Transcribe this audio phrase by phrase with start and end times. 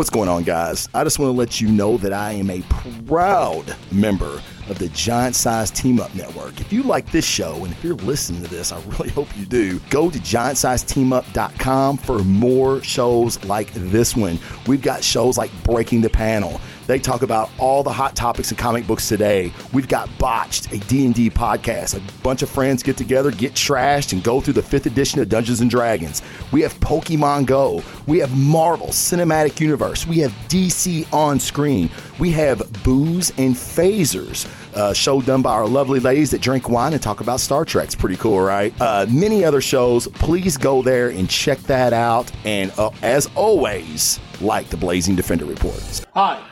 [0.00, 0.88] What's going on, guys?
[0.94, 2.62] I just want to let you know that I am a
[3.06, 4.40] proud member
[4.70, 6.58] of the Giant Size Team Up Network.
[6.58, 9.44] If you like this show and if you're listening to this, I really hope you
[9.44, 9.78] do.
[9.90, 14.38] Go to giantsizeteamup.com for more shows like this one.
[14.66, 16.62] We've got shows like Breaking the Panel.
[16.90, 19.52] They talk about all the hot topics in comic books today.
[19.72, 21.96] We've got Botched, a D&D podcast.
[21.96, 25.28] A bunch of friends get together, get trashed, and go through the fifth edition of
[25.28, 26.20] Dungeons & Dragons.
[26.50, 27.84] We have Pokemon Go.
[28.08, 30.04] We have Marvel Cinematic Universe.
[30.04, 31.90] We have DC on screen.
[32.18, 36.92] We have Booze and Phasers, a show done by our lovely ladies that drink wine
[36.92, 37.84] and talk about Star Trek.
[37.84, 38.74] It's pretty cool, right?
[38.80, 40.08] Uh, many other shows.
[40.08, 42.32] Please go there and check that out.
[42.44, 46.04] And uh, as always, like the Blazing Defender Report.
[46.14, 46.49] Hi,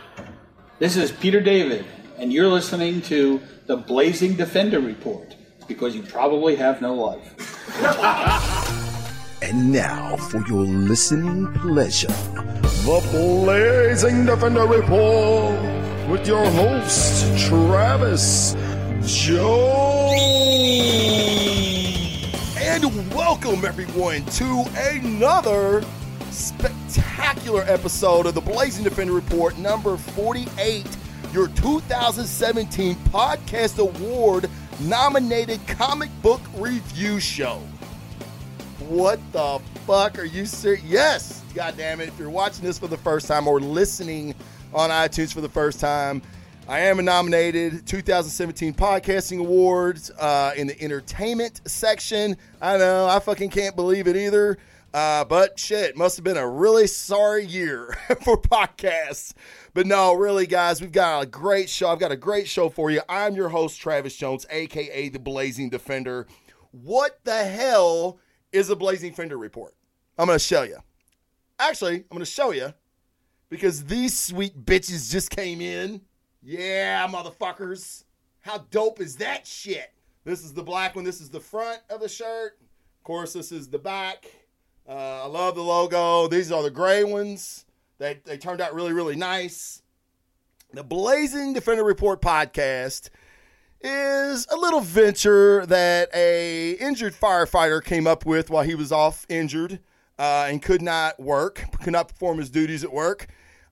[0.78, 1.84] this is Peter David,
[2.18, 5.34] and you're listening to the Blazing Defender Report
[5.66, 8.64] because you probably have no life.
[9.40, 18.56] And now, for your listening pleasure, the Blazing Defender Report with your host, Travis
[19.06, 20.20] Jones.
[22.58, 25.84] And welcome, everyone, to another
[26.30, 26.77] spectacular
[27.88, 30.86] episode of the Blazing Defender Report, number 48,
[31.32, 34.48] your 2017 Podcast Award
[34.80, 37.60] nominated comic book review show.
[38.88, 40.82] What the fuck are you serious?
[40.84, 42.08] Yes, god damn it.
[42.08, 44.34] If you're watching this for the first time or listening
[44.72, 46.22] on iTunes for the first time,
[46.66, 52.36] I am a nominated 2017 Podcasting Awards uh, in the entertainment section.
[52.60, 54.58] I know, I fucking can't believe it either.
[54.94, 57.94] Uh, but shit, must have been a really sorry year
[58.24, 59.34] for podcasts.
[59.74, 61.90] But no, really, guys, we've got a great show.
[61.90, 63.02] I've got a great show for you.
[63.08, 66.26] I'm your host, Travis Jones, aka the Blazing Defender.
[66.70, 68.18] What the hell
[68.52, 69.74] is a Blazing Defender report?
[70.18, 70.78] I'm to show you.
[71.58, 72.72] Actually, I'm to show you
[73.50, 76.00] because these sweet bitches just came in.
[76.42, 78.04] Yeah, motherfuckers.
[78.40, 79.92] How dope is that shit?
[80.24, 81.04] This is the black one.
[81.04, 82.58] This is the front of the shirt.
[82.98, 84.26] Of course, this is the back.
[84.88, 86.28] Uh, I love the logo.
[86.28, 87.66] These are the gray ones.
[87.98, 89.82] They, they turned out really, really nice.
[90.72, 93.10] The Blazing Defender Report podcast
[93.82, 99.26] is a little venture that a injured firefighter came up with while he was off
[99.28, 99.80] injured
[100.18, 103.26] uh, and could not work, could not perform his duties at work.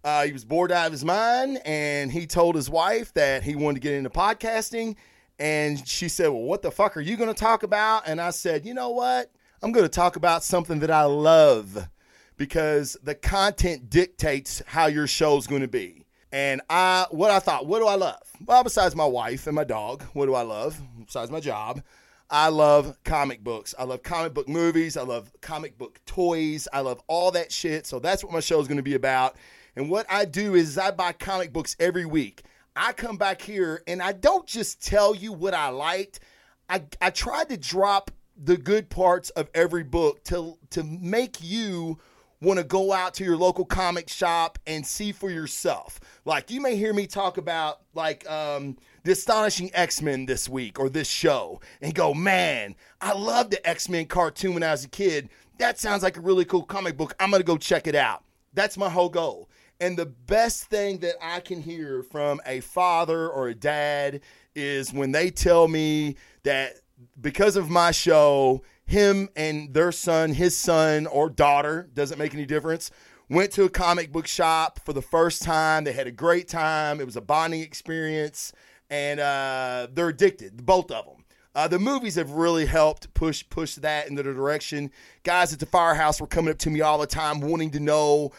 [0.05, 3.57] Uh, he was bored out of his mind, and he told his wife that he
[3.57, 4.97] wanted to get into podcasting.
[5.39, 8.31] And she said, "Well, what the fuck are you going to talk about?" And I
[8.31, 9.31] said, "You know what?
[9.67, 11.89] I'm going to talk about something that I love
[12.37, 17.67] because the content dictates how your show's going to be." And I, what I thought,
[17.67, 18.23] what do I love?
[18.45, 20.81] Well, besides my wife and my dog, what do I love?
[21.05, 21.83] Besides my job,
[22.31, 23.75] I love comic books.
[23.77, 24.97] I love comic book movies.
[24.97, 26.69] I love comic book toys.
[26.73, 27.87] I love all that shit.
[27.87, 29.35] So that's what my show is going to be about.
[29.75, 32.45] And what I do is I buy comic books every week.
[32.77, 36.21] I come back here and I don't just tell you what I liked.
[36.69, 41.99] I, I tried to drop the good parts of every book to to make you
[42.43, 45.99] want to go out to your local comic shop and see for yourself.
[46.25, 50.89] Like you may hear me talk about like um, the astonishing X-Men this week or
[50.89, 55.31] this show and go, "Man, I love the X-Men cartoon when I was a kid.
[55.59, 57.15] That sounds like a really cool comic book.
[57.19, 59.49] I'm going to go check it out." That's my whole goal.
[59.81, 64.23] And the best thing that I can hear from a father or a dad
[64.55, 66.77] is when they tell me that
[67.21, 72.47] because of my show, him and their son, his son or daughter, doesn't make any
[72.47, 72.91] difference,
[73.29, 75.85] went to a comic book shop for the first time.
[75.85, 77.01] They had a great time.
[77.01, 78.53] It was a bonding experience,
[78.89, 81.25] and uh, they're addicted, both of them.
[81.55, 84.91] Uh, the movies have really helped push push that into the direction.
[85.23, 88.31] Guys at the firehouse were coming up to me all the time, wanting to know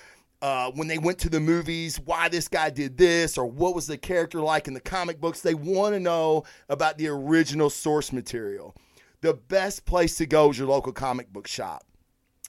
[0.41, 3.87] uh, when they went to the movies, why this guy did this, or what was
[3.87, 5.41] the character like in the comic books.
[5.41, 8.75] They want to know about the original source material.
[9.21, 11.86] The best place to go is your local comic book shop.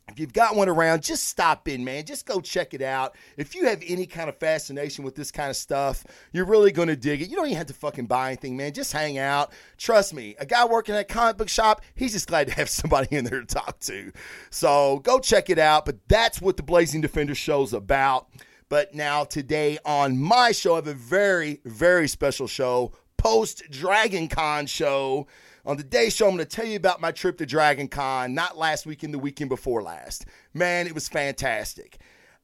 [0.08, 2.04] If you've got one around, just stop in, man.
[2.04, 3.14] Just go check it out.
[3.36, 6.88] If you have any kind of fascination with this kind of stuff, you're really going
[6.88, 7.28] to dig it.
[7.28, 8.72] You don't even have to fucking buy anything, man.
[8.72, 9.52] Just hang out.
[9.76, 12.68] Trust me, a guy working at a comic book shop, he's just glad to have
[12.70, 14.10] somebody in there to talk to.
[14.50, 15.84] So go check it out.
[15.84, 18.28] But that's what the Blazing Defender show's about.
[18.70, 24.28] But now, today on my show, I have a very, very special show, post Dragon
[24.28, 25.26] Con show.
[25.68, 28.56] On today's show, I'm going to tell you about my trip to Dragon Con, not
[28.56, 30.24] last weekend, the weekend before last.
[30.54, 31.98] Man, it was fantastic.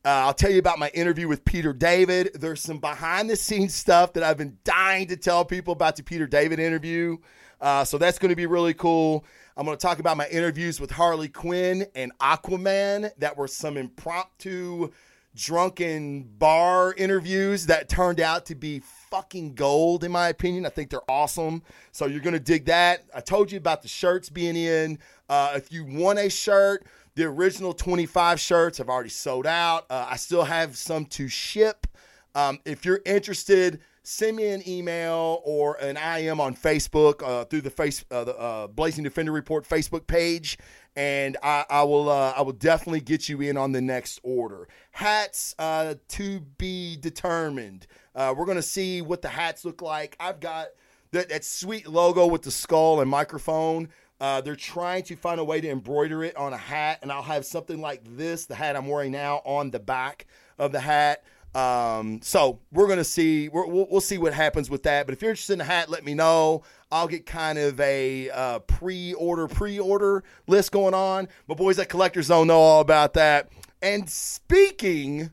[0.04, 2.32] Uh, I'll tell you about my interview with Peter David.
[2.34, 6.02] There's some behind the scenes stuff that I've been dying to tell people about the
[6.02, 7.16] Peter David interview.
[7.62, 9.24] Uh, so that's going to be really cool.
[9.56, 13.78] I'm going to talk about my interviews with Harley Quinn and Aquaman that were some
[13.78, 14.90] impromptu
[15.34, 18.80] drunken bar interviews that turned out to be
[19.14, 20.66] fucking gold, in my opinion.
[20.66, 21.62] I think they're awesome.
[21.92, 23.04] So you're going to dig that.
[23.14, 24.98] I told you about the shirts being in.
[25.28, 26.84] Uh, if you want a shirt,
[27.14, 29.86] the original 25 shirts have already sold out.
[29.88, 31.86] Uh, I still have some to ship.
[32.34, 37.60] Um, if you're interested, send me an email or an IM on Facebook uh, through
[37.60, 40.58] the face uh, the uh, Blazing Defender Report Facebook page,
[40.96, 44.66] and I, I will uh, I will definitely get you in on the next order.
[44.90, 47.86] Hats uh, to be determined.
[48.14, 50.16] Uh, we're gonna see what the hats look like.
[50.20, 50.68] I've got
[51.12, 53.88] that, that sweet logo with the skull and microphone.
[54.20, 57.22] Uh, they're trying to find a way to embroider it on a hat, and I'll
[57.22, 60.26] have something like this, the hat I'm wearing now, on the back
[60.58, 61.24] of the hat.
[61.54, 63.48] Um, so we're gonna see.
[63.48, 65.06] we will we'll see what happens with that.
[65.06, 66.62] But if you're interested in the hat, let me know.
[66.90, 71.28] I'll get kind of a uh, pre-order pre-order list going on.
[71.48, 73.50] My boys at Collector Zone know all about that.
[73.82, 75.30] And speaking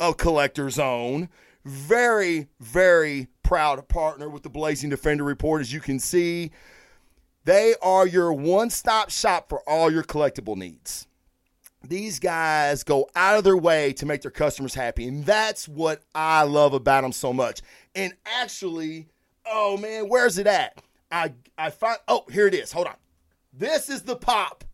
[0.00, 1.28] of Collector Zone,
[1.64, 5.60] very very proud partner with the Blazing Defender Report.
[5.60, 6.50] As you can see,
[7.44, 11.08] they are your one-stop shop for all your collectible needs
[11.84, 15.06] these guys go out of their way to make their customers happy.
[15.06, 17.62] And that's what I love about them so much.
[17.94, 19.06] And actually,
[19.46, 20.82] oh man, where's it at?
[21.10, 22.72] I I find oh, here it is.
[22.72, 22.96] Hold on.
[23.52, 24.64] This is the pop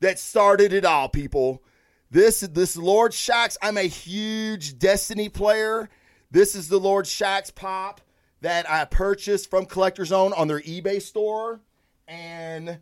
[0.00, 1.62] that started it all, people.
[2.10, 3.56] This this Lord Shaxx.
[3.62, 5.88] I'm a huge Destiny player.
[6.32, 8.00] This is the Lord Shaxx pop
[8.40, 11.60] that I purchased from Collector Zone on their eBay store.
[12.08, 12.78] And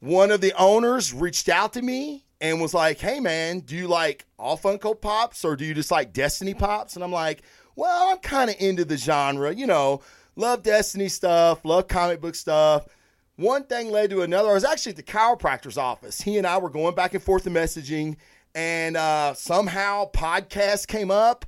[0.00, 3.86] one of the owners reached out to me and was like, "Hey man, do you
[3.86, 7.42] like all Funko Pops or do you just like Destiny Pops?" And I'm like,
[7.76, 10.00] "Well, I'm kind of into the genre, you know,
[10.34, 12.88] love Destiny stuff, love comic book stuff."
[13.36, 14.50] One thing led to another.
[14.50, 16.22] I was actually at the chiropractor's office.
[16.22, 18.16] He and I were going back and forth in messaging,
[18.52, 21.46] and uh, somehow podcast came up.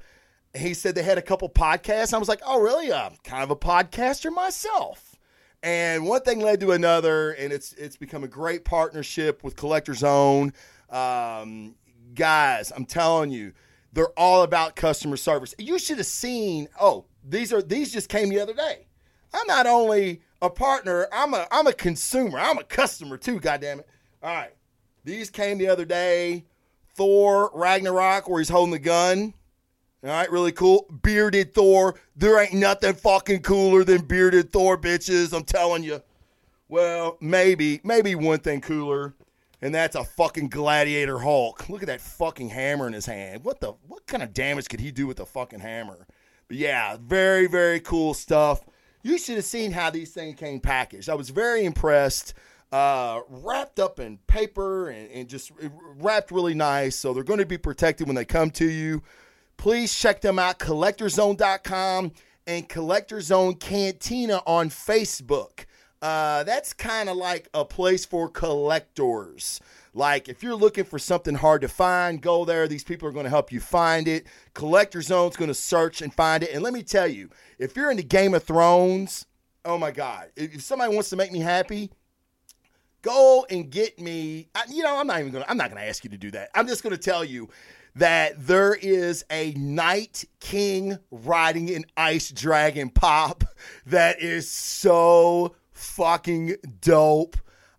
[0.54, 2.12] He said they had a couple podcasts.
[2.12, 2.92] I was like, "Oh, really?
[2.92, 5.16] I'm kind of a podcaster myself."
[5.62, 9.94] And one thing led to another, and it's it's become a great partnership with Collector
[9.94, 10.52] Zone.
[10.90, 11.76] Um,
[12.14, 13.52] guys, I'm telling you,
[13.92, 15.54] they're all about customer service.
[15.58, 16.68] You should have seen.
[16.80, 18.86] Oh, these are these just came the other day.
[19.32, 22.38] I'm not only a partner, I'm a I'm a consumer.
[22.38, 23.38] I'm a customer too.
[23.38, 23.88] God damn it!
[24.22, 24.54] All right,
[25.04, 26.44] these came the other day.
[26.94, 29.32] Thor Ragnarok, where he's holding the gun.
[30.04, 30.86] All right, really cool.
[31.02, 31.94] Bearded Thor.
[32.16, 35.32] There ain't nothing fucking cooler than bearded Thor, bitches.
[35.32, 36.02] I'm telling you.
[36.68, 39.14] Well, maybe, maybe one thing cooler
[39.62, 41.68] and that's a fucking gladiator Hulk.
[41.68, 43.44] Look at that fucking hammer in his hand.
[43.44, 46.06] What the what kind of damage could he do with a fucking hammer?
[46.48, 48.64] But yeah, very very cool stuff.
[49.04, 51.08] You should have seen how these things came packaged.
[51.08, 52.34] I was very impressed.
[52.70, 55.52] Uh, wrapped up in paper and, and just
[55.96, 56.96] wrapped really nice.
[56.96, 59.02] So they're going to be protected when they come to you.
[59.62, 62.10] Please check them out, collectorzone.com
[62.48, 65.66] and Collector Zone Cantina on Facebook.
[66.02, 69.60] Uh, that's kind of like a place for collectors.
[69.94, 72.66] Like if you're looking for something hard to find, go there.
[72.66, 74.26] These people are going to help you find it.
[74.52, 76.50] Collector Zone's going to search and find it.
[76.52, 77.30] And let me tell you,
[77.60, 79.26] if you're into Game of Thrones,
[79.64, 81.88] oh my God, if somebody wants to make me happy,
[83.02, 84.48] go and get me.
[84.68, 86.50] You know, I'm not even to I'm not to ask you to do that.
[86.54, 87.48] I'm just to tell you
[87.96, 93.44] that there is a Night King riding an ice dragon pop
[93.86, 97.36] that is so fucking dope.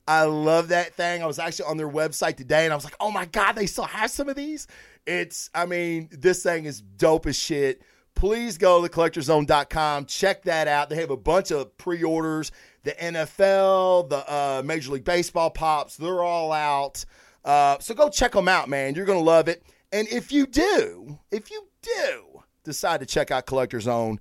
[0.07, 1.23] I love that thing.
[1.23, 3.65] I was actually on their website today and I was like, oh my God, they
[3.65, 4.67] still have some of these?
[5.05, 7.81] It's, I mean, this thing is dope as shit.
[8.15, 10.05] Please go to collectorzone.com.
[10.05, 10.89] Check that out.
[10.89, 12.51] They have a bunch of pre orders.
[12.83, 17.05] The NFL, the uh, Major League Baseball pops, they're all out.
[17.45, 18.95] Uh, so go check them out, man.
[18.95, 19.63] You're going to love it.
[19.91, 24.19] And if you do, if you do decide to check out Collector Zone,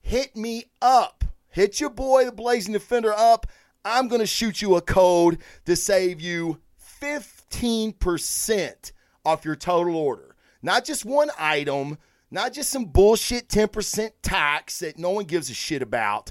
[0.00, 3.46] hit me up hit your boy, the Blazing Defender, up.
[3.84, 6.60] I'm going to shoot you a code to save you
[7.00, 8.92] 15%
[9.24, 10.36] off your total order.
[10.62, 11.98] Not just one item,
[12.30, 16.30] not just some bullshit 10% tax that no one gives a shit about.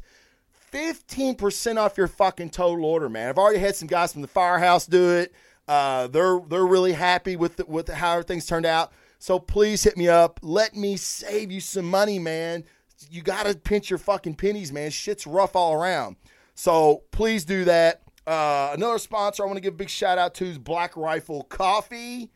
[0.71, 3.29] 15% off your fucking total order, man.
[3.29, 5.33] I've already had some guys from the firehouse do it.
[5.67, 8.91] Uh, they're they're really happy with the, with how everything's turned out.
[9.19, 10.39] So please hit me up.
[10.41, 12.63] Let me save you some money, man
[13.09, 14.91] you got to pinch your fucking pennies, man.
[14.91, 16.17] Shit's rough all around.
[16.55, 18.01] So please do that.
[18.27, 21.43] Uh, another sponsor I want to give a big shout out to is Black Rifle
[21.43, 22.31] Coffee.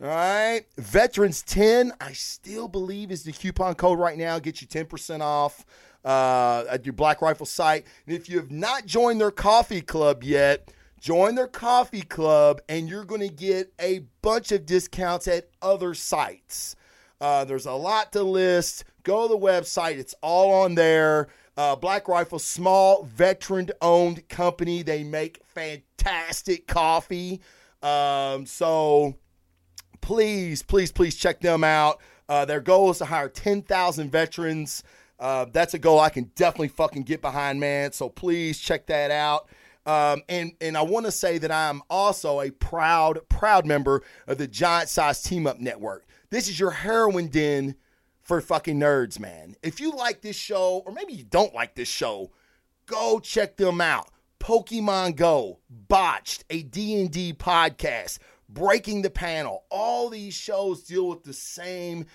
[0.00, 0.62] All right.
[0.76, 4.38] Veterans 10, I still believe is the coupon code right now.
[4.38, 5.64] Get you 10% off
[6.04, 7.86] uh, at your Black Rifle site.
[8.06, 12.88] And if you have not joined their coffee club yet, join their coffee club and
[12.88, 16.76] you're going to get a bunch of discounts at other sites.
[17.20, 18.84] Uh, there's a lot to list.
[19.02, 21.28] Go to the website, it's all on there.
[21.56, 24.82] Uh, Black Rifle, small veteran owned company.
[24.82, 27.40] They make fantastic coffee.
[27.82, 29.16] Um, so
[30.00, 32.00] please, please, please check them out.
[32.28, 34.82] Uh, their goal is to hire 10,000 veterans.
[35.22, 37.92] Uh, that's a goal I can definitely fucking get behind, man.
[37.92, 39.48] So please check that out.
[39.86, 44.38] Um, and and I want to say that I'm also a proud proud member of
[44.38, 46.06] the Giant Size Team Up Network.
[46.30, 47.76] This is your heroin den
[48.20, 49.54] for fucking nerds, man.
[49.62, 52.32] If you like this show, or maybe you don't like this show,
[52.86, 54.08] go check them out.
[54.40, 59.62] Pokemon Go, Botched, a D&D podcast, Breaking the Panel.
[59.70, 62.06] All these shows deal with the same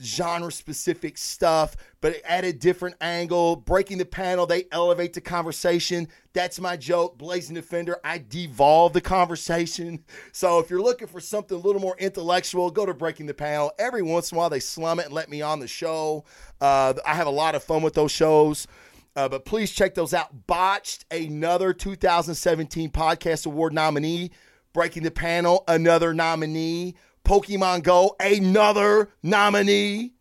[0.00, 3.56] genre specific stuff, but at a different angle.
[3.56, 6.08] Breaking the panel, they elevate the conversation.
[6.32, 7.18] That's my joke.
[7.18, 10.04] Blazing Defender, I devolve the conversation.
[10.34, 13.72] So if you're looking for something a little more intellectual, go to Breaking the Panel.
[13.78, 16.24] Every once in a while, they slum it and let me on the show.
[16.60, 18.66] Uh, I have a lot of fun with those shows.
[19.14, 20.46] Uh, but please check those out.
[20.46, 24.30] Botched, another 2017 Podcast Award nominee.
[24.72, 26.94] Breaking the Panel, another nominee.
[27.24, 30.14] Pokemon Go, another nominee.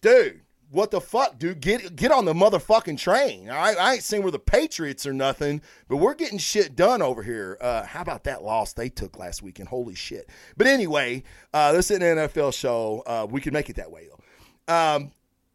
[0.00, 0.40] Dude,
[0.72, 1.60] what the fuck, dude?
[1.60, 3.50] Get get on the motherfucking train.
[3.50, 7.02] All right, I ain't saying we're the Patriots or nothing, but we're getting shit done
[7.02, 7.58] over here.
[7.60, 9.68] Uh, how about that loss they took last weekend?
[9.68, 10.30] Holy shit!
[10.56, 13.02] But anyway, uh, this is an NFL show.
[13.06, 14.74] Uh, we can make it that way though.
[14.74, 15.12] Um,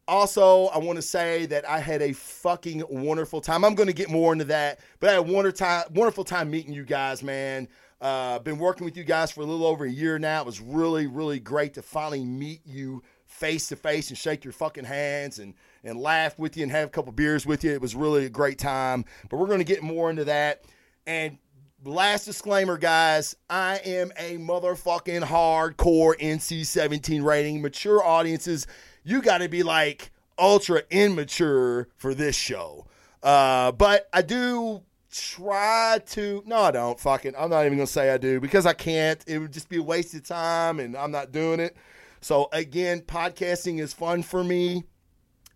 [0.08, 3.66] also, I want to say that I had a fucking wonderful time.
[3.66, 6.74] I'm going to get more into that, but I had a time, wonderful time meeting
[6.74, 7.68] you guys, man.
[8.00, 10.42] Uh, been working with you guys for a little over a year now.
[10.42, 14.54] It was really, really great to finally meet you face to face and shake your
[14.54, 17.72] fucking hands and and laugh with you and have a couple beers with you.
[17.72, 19.06] It was really a great time.
[19.30, 20.64] But we're going to get more into that.
[21.06, 21.38] And
[21.84, 27.62] last disclaimer, guys, I am a motherfucking hardcore NC-17 rating.
[27.62, 28.68] Mature audiences,
[29.04, 32.86] you got to be like ultra immature for this show.
[33.24, 34.84] Uh, but I do
[35.20, 37.00] try to no i don't.
[37.00, 39.24] Fucking i'm not even gonna say i do because i can't.
[39.28, 41.76] It would just be a waste of time and i'm not doing it.
[42.22, 44.84] So again podcasting is fun for me.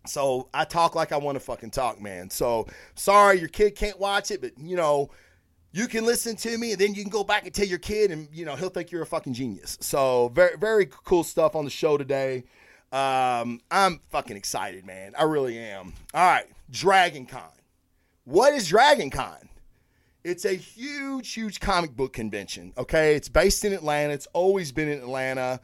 [0.06, 2.30] So i talk like i want to fucking talk man.
[2.30, 5.10] So sorry your kid can't watch it but you know
[5.74, 8.12] you can listen to me and then you can go back and tell your kid
[8.12, 9.78] and you know he'll think you're a fucking genius.
[9.82, 12.44] So very very cool stuff on the show today.
[12.92, 15.14] Um i'm fucking excited man.
[15.18, 15.94] I really am.
[16.14, 16.46] All right.
[16.70, 17.44] Dragon con.
[18.26, 19.50] What is Dragon Con?
[20.24, 22.74] It's a huge, huge comic book convention.
[22.78, 24.14] Okay, it's based in Atlanta.
[24.14, 25.60] It's always been in Atlanta.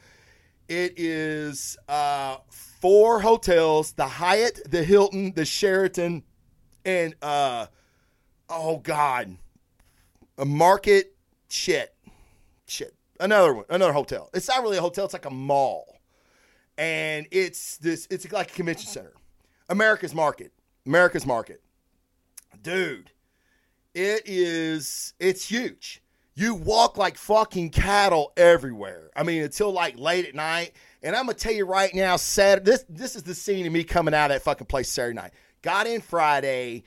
[0.68, 6.24] It is uh, four hotels: the Hyatt, the Hilton, the Sheraton,
[6.86, 7.68] and uh,
[8.50, 9.38] oh god,
[10.38, 11.14] a Market.
[11.50, 11.96] Shit,
[12.68, 12.94] shit.
[13.20, 14.30] Another one, another hotel.
[14.34, 15.06] It's not really a hotel.
[15.06, 16.00] It's like a mall,
[16.78, 18.08] and it's this.
[18.10, 19.14] It's like a convention center.
[19.70, 20.52] America's Market.
[20.86, 21.62] America's Market
[22.62, 23.12] dude,
[23.98, 26.04] it is it's huge.
[26.36, 29.10] You walk like fucking cattle everywhere.
[29.16, 30.74] I mean, until like late at night.
[31.02, 32.70] And I'm gonna tell you right now, Saturday.
[32.70, 35.32] This this is the scene of me coming out of that fucking place Saturday night.
[35.64, 36.84] Got in Friday,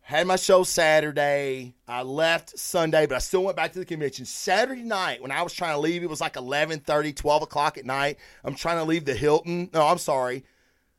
[0.00, 1.74] had my show Saturday.
[1.86, 4.24] I left Sunday, but I still went back to the convention.
[4.24, 7.76] Saturday night, when I was trying to leave, it was like 11 30, 12 o'clock
[7.76, 8.16] at night.
[8.42, 9.68] I'm trying to leave the Hilton.
[9.74, 10.44] No, I'm sorry,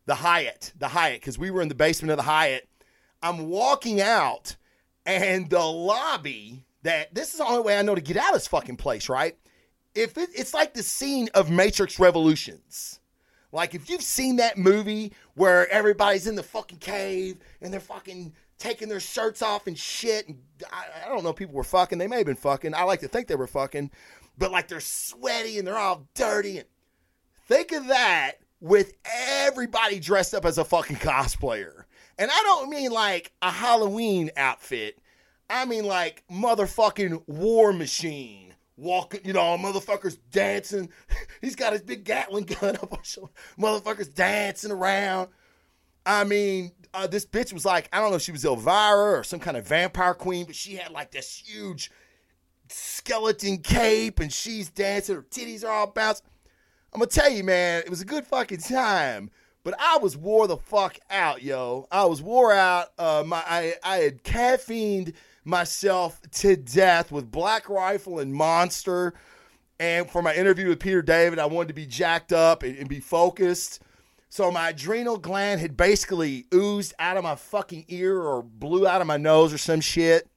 [0.06, 0.74] the Hyatt.
[0.78, 2.70] The Hyatt, because we were in the basement of the Hyatt
[3.22, 4.56] I'm walking out,
[5.10, 8.34] and the lobby that this is the only way I know to get out of
[8.36, 9.36] this fucking place, right?
[9.96, 13.00] If it, it's like the scene of Matrix Revolutions.
[13.52, 18.34] Like if you've seen that movie where everybody's in the fucking cave and they're fucking
[18.60, 20.28] taking their shirts off and shit.
[20.28, 20.38] And
[20.72, 21.98] I, I, don't know, people were fucking.
[21.98, 22.76] They may have been fucking.
[22.76, 23.90] I like to think they were fucking,
[24.38, 26.60] but like they're sweaty and they're all dirty.
[26.60, 26.68] And
[27.48, 31.86] think of that with everybody dressed up as a fucking cosplayer.
[32.20, 35.00] And I don't mean like a Halloween outfit.
[35.50, 38.54] I mean like motherfucking war machine.
[38.76, 40.90] Walking, you know, motherfuckers dancing.
[41.42, 43.32] He's got his big Gatling gun up on shoulder.
[43.58, 45.30] Motherfuckers dancing around.
[46.06, 49.24] I mean, uh, this bitch was like, I don't know if she was Elvira or
[49.24, 51.92] some kind of vampire queen, but she had like this huge
[52.70, 55.16] skeleton cape and she's dancing.
[55.16, 56.28] Her titties are all bouncing.
[56.94, 59.30] I'm gonna tell you, man, it was a good fucking time.
[59.64, 61.88] But I was wore the fuck out, yo.
[61.92, 62.88] I was wore out.
[62.98, 65.14] Uh, my I, I had caffeined
[65.44, 69.14] myself to death with Black Rifle and Monster.
[69.80, 72.90] And for my interview with Peter David, I wanted to be jacked up and, and
[72.90, 73.82] be focused.
[74.30, 79.02] So my adrenal gland had basically oozed out of my fucking ear or blew out
[79.02, 80.28] of my nose or some shit.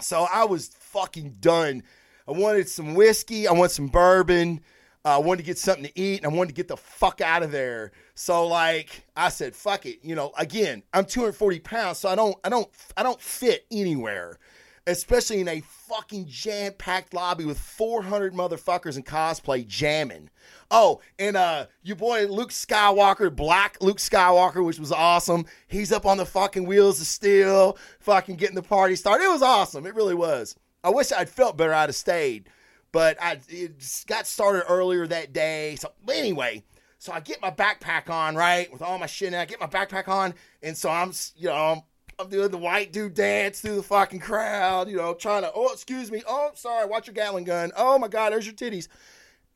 [0.00, 1.82] So I was fucking done.
[2.26, 3.46] I wanted some whiskey.
[3.46, 4.60] I want some bourbon.
[5.04, 7.20] Uh, I wanted to get something to eat and I wanted to get the fuck
[7.20, 7.92] out of there.
[8.14, 9.98] So like I said, fuck it.
[10.02, 14.38] You know, again, I'm 240 pounds, so I don't, I don't, I don't fit anywhere,
[14.86, 20.30] especially in a fucking jam packed lobby with 400 motherfuckers in cosplay jamming.
[20.70, 25.46] Oh, and uh, your boy Luke Skywalker, Black Luke Skywalker, which was awesome.
[25.68, 29.24] He's up on the fucking wheels of steel, fucking getting the party started.
[29.24, 29.86] It was awesome.
[29.86, 30.56] It really was.
[30.84, 31.74] I wish I'd felt better.
[31.74, 32.48] I'd have stayed,
[32.92, 35.76] but I it got started earlier that day.
[35.76, 36.64] So anyway,
[36.98, 39.66] so I get my backpack on right with all my shit, and I get my
[39.66, 41.82] backpack on, and so I'm you know I'm,
[42.18, 45.72] I'm doing the white dude dance through the fucking crowd, you know, trying to oh
[45.72, 48.88] excuse me, oh sorry, watch your Gatling gun, oh my god, there's your titties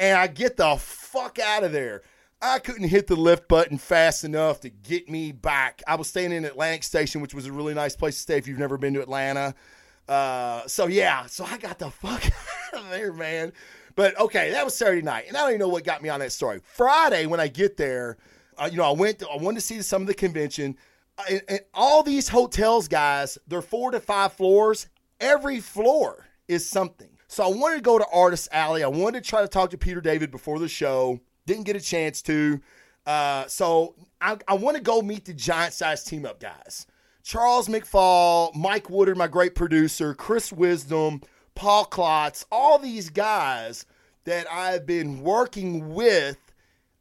[0.03, 2.03] and I get the fuck out of there.
[2.41, 5.81] I couldn't hit the lift button fast enough to get me back.
[5.87, 8.49] I was staying in Atlantic Station, which was a really nice place to stay if
[8.49, 9.55] you've never been to Atlanta.
[10.09, 12.21] Uh, so yeah, so I got the fuck
[12.75, 13.52] out of there, man.
[13.95, 16.21] But okay, that was Saturday night, and I don't even know what got me on
[16.21, 16.61] that story.
[16.62, 18.17] Friday, when I get there,
[18.59, 20.76] uh, you know, I went, to, I wanted to see some of the convention,
[21.19, 24.88] uh, and, and all these hotels, guys, they're four to five floors.
[25.21, 27.09] Every floor is something.
[27.29, 28.83] So I wanted to go to Artist Alley.
[28.83, 31.21] I wanted to try to talk to Peter David before the show.
[31.47, 32.61] Didn't get a chance to.
[33.07, 36.87] Uh, so I, I want to go meet the giant size team up guys.
[37.23, 41.23] Charles McFall, Mike Woodard, my great producer, Chris Wisdom,
[41.55, 43.87] Paul Klotz, all these guys
[44.25, 46.39] that I've been working with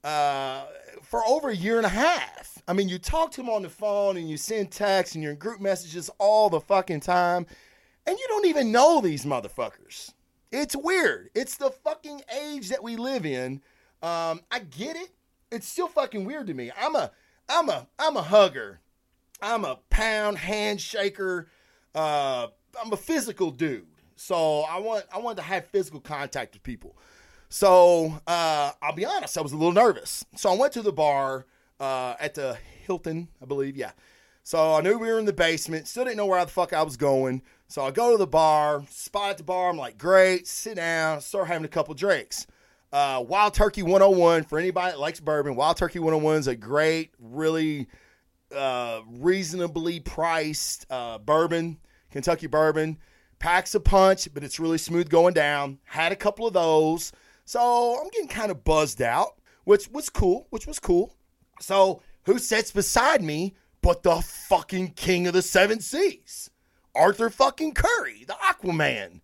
[0.03, 0.65] uh,
[1.03, 2.61] for over a year and a half.
[2.67, 5.33] I mean, you talk to them on the phone and you send texts and you're
[5.33, 7.45] in group messages all the fucking time,
[8.05, 10.13] and you don't even know these motherfuckers.
[10.51, 11.29] It's weird.
[11.33, 13.61] It's the fucking age that we live in.
[14.01, 15.09] Um, I get it.
[15.51, 16.71] It's still fucking weird to me.
[16.79, 17.11] I'm a,
[17.47, 18.79] I'm a, I'm a hugger.
[19.41, 21.47] I'm a pound handshaker.
[21.95, 22.47] Uh,
[22.81, 23.87] I'm a physical dude.
[24.21, 26.95] So I want, I want to have physical contact with people.
[27.49, 30.23] So uh, I'll be honest, I was a little nervous.
[30.35, 31.47] So I went to the bar
[31.79, 33.75] uh, at the Hilton, I believe.
[33.75, 33.91] Yeah.
[34.43, 35.87] So I knew we were in the basement.
[35.87, 37.41] Still didn't know where the fuck I was going.
[37.67, 39.71] So I go to the bar, spot at the bar.
[39.71, 42.45] I'm like, great, sit down, start having a couple drinks.
[42.93, 45.55] Uh, Wild Turkey 101 for anybody that likes bourbon.
[45.55, 47.87] Wild Turkey 101 is a great, really
[48.55, 51.79] uh, reasonably priced uh, bourbon,
[52.11, 52.99] Kentucky bourbon.
[53.41, 55.79] Packs a punch, but it's really smooth going down.
[55.85, 57.11] Had a couple of those,
[57.43, 60.45] so I'm getting kind of buzzed out, which was cool.
[60.51, 61.15] Which was cool.
[61.59, 66.51] So who sits beside me but the fucking king of the seven seas?
[66.93, 69.21] Arthur fucking Curry, the Aquaman.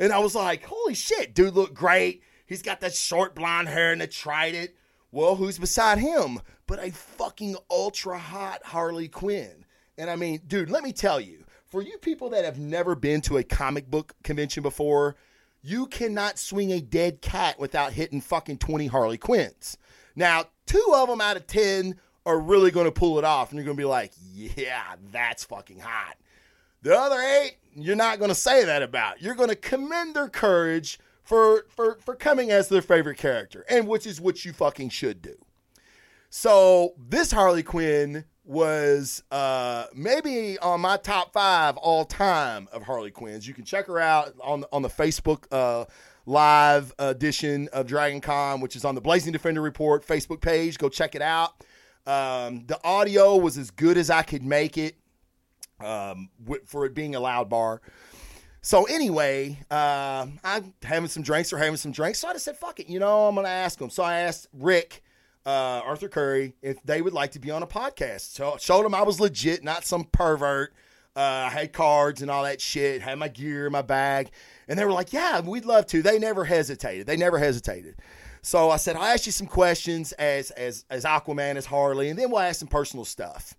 [0.00, 2.24] And I was like, holy shit, dude look great.
[2.46, 4.70] He's got that short blonde hair and a trident.
[5.12, 6.40] Well, who's beside him?
[6.66, 9.64] But a fucking ultra hot Harley Quinn.
[9.96, 11.39] And I mean, dude, let me tell you,
[11.70, 15.16] for you people that have never been to a comic book convention before,
[15.62, 19.76] you cannot swing a dead cat without hitting fucking 20 Harley Quinns.
[20.16, 21.94] Now, two of them out of 10
[22.26, 25.44] are really going to pull it off, and you're going to be like, yeah, that's
[25.44, 26.16] fucking hot.
[26.82, 29.22] The other eight, you're not going to say that about.
[29.22, 33.86] You're going to commend their courage for, for, for coming as their favorite character, and
[33.86, 35.36] which is what you fucking should do.
[36.30, 43.12] So this Harley Quinn was uh, maybe on my top five all time of Harley
[43.12, 43.46] Quinns.
[43.46, 45.84] You can check her out on on the Facebook uh,
[46.26, 50.78] live edition of Dragon Con, which is on the Blazing Defender Report Facebook page.
[50.78, 51.64] Go check it out.
[52.06, 54.96] Um, the audio was as good as I could make it
[55.78, 56.28] um,
[56.66, 57.80] for it being a loud bar.
[58.62, 62.18] So anyway, uh, I'm having some drinks or having some drinks.
[62.18, 62.88] So I just said, fuck it.
[62.88, 63.90] You know, I'm to ask them.
[63.90, 65.04] So I asked Rick,
[65.46, 68.32] uh, Arthur Curry, if they would like to be on a podcast.
[68.34, 70.72] So I showed them I was legit, not some pervert.
[71.16, 74.30] Uh, I had cards and all that shit, had my gear, my bag.
[74.68, 76.02] And they were like, yeah, we'd love to.
[76.02, 77.06] They never hesitated.
[77.06, 77.96] They never hesitated.
[78.42, 82.18] So I said, I'll ask you some questions as, as, as Aquaman, as Harley, and
[82.18, 83.54] then we'll ask some personal stuff.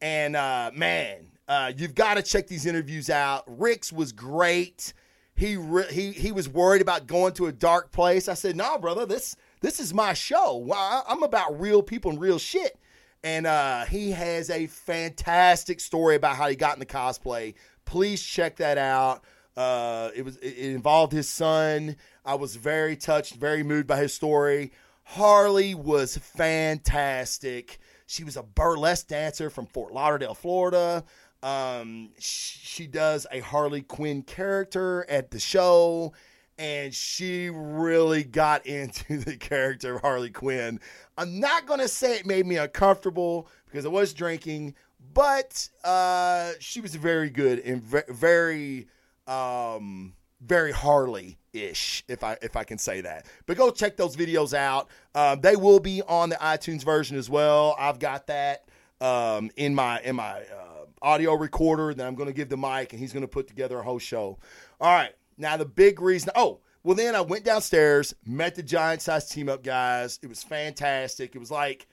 [0.00, 3.44] And uh, man, uh, you've got to check these interviews out.
[3.46, 4.92] Rick's was great.
[5.34, 8.28] He re- he he was worried about going to a dark place.
[8.28, 9.06] I said, "No, nah, brother.
[9.06, 10.66] This this is my show.
[11.06, 12.78] I'm about real people and real shit."
[13.24, 17.54] And uh, he has a fantastic story about how he got in the cosplay.
[17.84, 19.24] Please check that out.
[19.56, 21.96] Uh, it was it involved his son.
[22.24, 24.70] I was very touched, very moved by his story.
[25.02, 27.78] Harley was fantastic.
[28.06, 31.04] She was a burlesque dancer from Fort Lauderdale, Florida.
[31.42, 36.12] Um, she does a Harley Quinn character at the show,
[36.58, 40.80] and she really got into the character of Harley Quinn.
[41.16, 44.74] I'm not going to say it made me uncomfortable because I was drinking,
[45.14, 48.88] but uh, she was very good and very
[49.26, 53.26] um, very Harley ish, if I if I can say that.
[53.46, 54.88] But go check those videos out.
[55.14, 57.76] Um, they will be on the iTunes version as well.
[57.78, 58.68] I've got that
[59.00, 62.92] um, in my in my uh, audio recorder that I'm going to give the mic,
[62.92, 64.38] and he's going to put together a whole show.
[64.80, 66.30] All right, now the big reason.
[66.34, 70.18] Oh, well, then I went downstairs, met the giant size team up guys.
[70.22, 71.34] It was fantastic.
[71.34, 71.86] It was like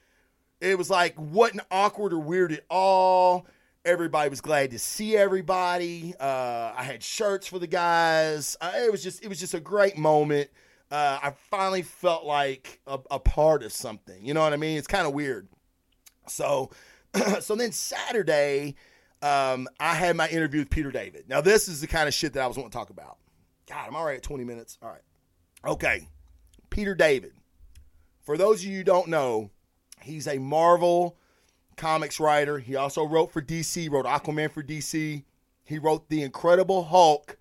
[0.62, 3.48] it was like wasn't awkward or weird at all.
[3.84, 6.16] Everybody was glad to see everybody.
[6.20, 8.58] Uh, I had shirts for the guys.
[8.60, 10.50] Uh, it was just it was just a great moment.
[10.92, 14.24] Uh, I finally felt like a, a, part of something.
[14.24, 14.78] You know what I mean?
[14.78, 15.48] It's kind of weird.
[16.28, 16.70] So,
[17.42, 18.76] so then Saturday,
[19.24, 21.26] um, I had my interview with Peter David.
[21.28, 23.18] Now this is the kind of shit that I was wanting to talk about.
[23.68, 24.78] God, I'm already at 20 minutes.
[24.82, 25.02] All right.
[25.66, 26.08] Okay.
[26.70, 27.34] Peter David.
[28.22, 29.52] For those of you who don't know,
[30.02, 31.18] he's a Marvel
[31.78, 32.60] comics writer.
[32.60, 35.24] He also wrote for DC, wrote Aquaman for DC.
[35.64, 37.38] He wrote The Incredible Hulk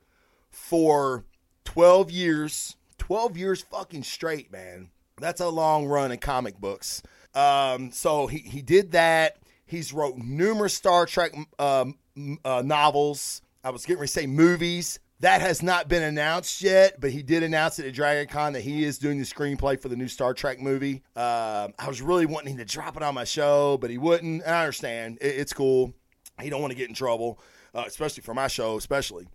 [0.51, 1.25] for
[1.65, 2.77] 12 years.
[2.99, 4.91] 12 years fucking straight, man.
[5.21, 7.03] That's a long run in comic books.
[7.35, 9.39] Um, so he, he did that.
[9.67, 11.99] He's wrote numerous Star Trek um,
[12.45, 13.43] uh, novels.
[13.63, 14.99] I was getting ready to say movies.
[15.25, 18.61] That has not been announced yet, but he did announce it at Dragon Con that
[18.61, 21.03] he is doing the screenplay for the new Star Trek movie.
[21.17, 24.43] Uh, I was really wanting to drop it on my show, but he wouldn't.
[24.43, 25.17] And I understand.
[25.23, 25.95] It, it's cool.
[26.43, 27.41] He don't want to get in trouble,
[27.75, 29.27] uh, especially for my show, especially.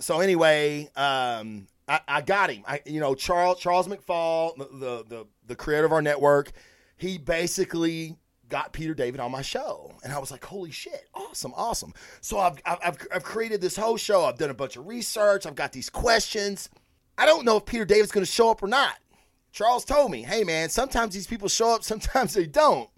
[0.00, 2.62] So anyway, um, I, I, got him.
[2.66, 6.52] I, you know, Charles Charles McFall, the, the the creator of our network,
[6.96, 8.16] he basically
[8.48, 9.92] got Peter David on my show.
[10.04, 11.92] And I was like, holy shit, awesome, awesome.
[12.20, 14.24] So I've, I've, I've created this whole show.
[14.24, 15.46] I've done a bunch of research.
[15.46, 16.68] I've got these questions.
[17.18, 18.96] I don't know if Peter David's going to show up or not.
[19.52, 22.90] Charles told me, hey, man, sometimes these people show up, sometimes they don't.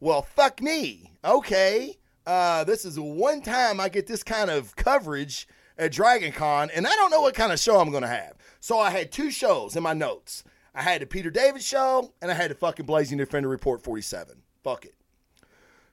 [0.00, 1.12] Well, fuck me.
[1.24, 1.98] Okay.
[2.26, 6.86] Uh, this is one time I get this kind of coverage at Dragon Con, and
[6.86, 8.34] I don't know what kind of show I'm going to have.
[8.60, 10.44] So I had two shows in my notes.
[10.74, 14.39] I had the Peter David show, and I had the fucking Blazing Defender Report 47.
[14.62, 14.94] Fuck it.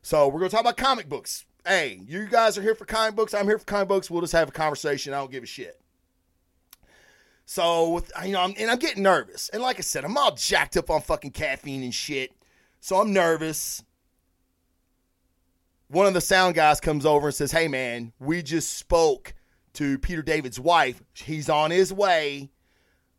[0.02, 1.46] So we're gonna talk about comic books.
[1.66, 3.34] Hey, you guys are here for comic books.
[3.34, 4.10] I'm here for comic books.
[4.10, 5.14] We'll just have a conversation.
[5.14, 5.82] I don't give a shit.
[7.46, 9.50] So with you know, I'm, and I'm getting nervous.
[9.50, 12.32] And like I said, I'm all jacked up on fucking caffeine and shit.
[12.80, 13.84] So I'm nervous.
[15.88, 19.34] One of the sound guys comes over and says, "Hey man, we just spoke
[19.74, 21.02] to Peter David's wife.
[21.14, 22.50] He's on his way,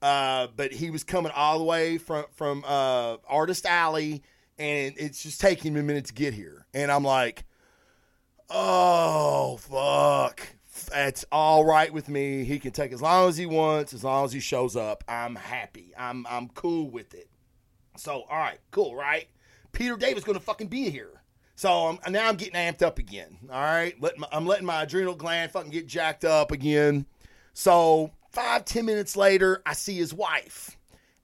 [0.03, 4.23] uh, but he was coming all the way from from uh, Artist Alley."
[4.59, 6.67] And it's just taking me a minute to get here.
[6.75, 7.45] And I'm like,
[8.51, 10.41] oh, fuck.
[10.91, 12.45] That's all right with me.
[12.45, 15.05] He can take as long as he wants, as long as he shows up.
[15.09, 15.93] I'm happy.
[15.99, 17.29] I'm I'm cool with it.
[17.97, 19.29] So, all right, cool, right?
[19.73, 21.23] Peter David's going to fucking be here.
[21.57, 23.37] So I'm, now I'm getting amped up again.
[23.51, 27.07] All right, letting my, I'm letting my adrenal gland fucking get jacked up again.
[27.55, 30.78] So five ten minutes later, I see his wife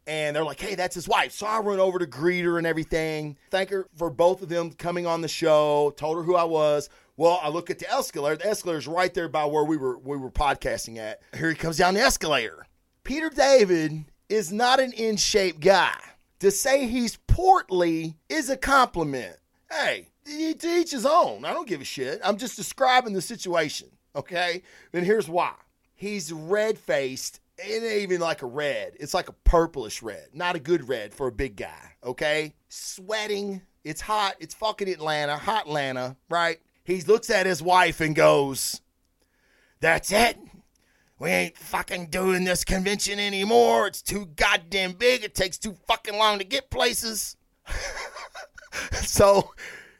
[0.07, 1.33] and they're like, hey, that's his wife.
[1.33, 3.37] So I run over to greet her and everything.
[3.51, 5.93] Thank her for both of them coming on the show.
[5.97, 6.89] Told her who I was.
[7.17, 8.37] Well, I look at the escalator.
[8.37, 11.21] The escalator's right there by where we were we were podcasting at.
[11.37, 12.67] Here he comes down the escalator.
[13.05, 15.97] Peter David is not an in shape guy.
[16.41, 19.37] To say he's portly is a compliment.
[19.71, 21.45] Hey, to each his own.
[21.45, 22.21] I don't give a shit.
[22.25, 23.89] I'm just describing the situation.
[24.17, 24.63] Okay?
[24.93, 25.55] And here's why.
[25.95, 28.95] He's red faced it ain't even like a red.
[28.99, 30.29] It's like a purplish red.
[30.33, 32.55] Not a good red for a big guy, okay?
[32.69, 33.63] Sweating.
[33.85, 34.37] It's hot.
[34.41, 35.37] It's fucking Atlanta.
[35.37, 36.59] Hot Atlanta, right?
[36.85, 38.81] He looks at his wife and goes,
[39.81, 40.39] That's it.
[41.19, 43.87] We ain't fucking doing this convention anymore.
[43.87, 45.23] It's too goddamn big.
[45.23, 47.37] It takes too fucking long to get places.
[48.93, 49.55] so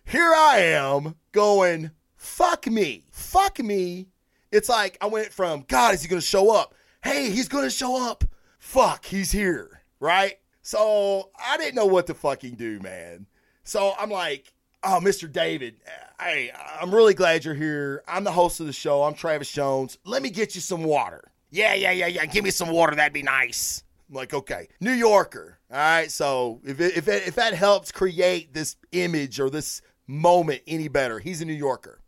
[0.05, 3.05] here I am going, fuck me.
[3.11, 4.09] Fuck me.
[4.51, 6.75] It's like I went from, God, is he going to show up?
[7.05, 8.25] Hey, he's going to show up.
[8.59, 10.39] Fuck, he's here, right?
[10.63, 13.27] So I didn't know what to fucking do, man.
[13.63, 15.31] So I'm like, oh, Mr.
[15.31, 15.77] David,
[16.19, 18.03] hey, I'm really glad you're here.
[18.09, 19.03] I'm the host of the show.
[19.03, 19.99] I'm Travis Jones.
[20.05, 21.31] Let me get you some water.
[21.51, 22.27] Yeah, yeah, yeah, yeah.
[22.27, 22.97] Give me some water.
[22.97, 23.85] That'd be nice.
[24.09, 25.59] I'm like, okay, New Yorker.
[25.71, 26.11] All right.
[26.11, 30.89] So if it, if it, if that helps create this image or this moment any
[30.89, 32.01] better, he's a New Yorker.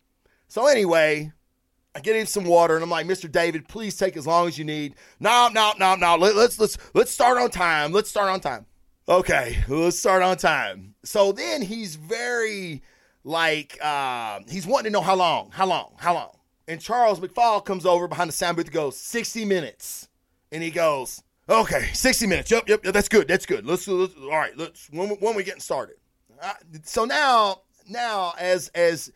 [0.49, 1.33] So anyway,
[1.97, 3.33] I get him some water, and I'm like, Mr.
[3.33, 4.97] David, please take as long as you need.
[5.19, 6.17] No, no, no, no.
[6.17, 7.91] Let, let's let's let's start on time.
[7.91, 8.67] Let's start on time.
[9.09, 10.95] Okay, let's start on time.
[11.05, 12.83] So then he's very
[13.25, 16.37] like uh, he's wanting to know how long, how long, how long.
[16.69, 20.09] And Charles McFall comes over behind the sound booth and goes, 60 minutes.
[20.53, 22.51] And he goes, okay, 60 minutes.
[22.51, 23.27] Yep, yep, yep that's good.
[23.27, 23.65] That's good.
[23.65, 25.97] Let's, let's all right, let's when, when we getting started.
[26.43, 29.11] Uh, so now, now as as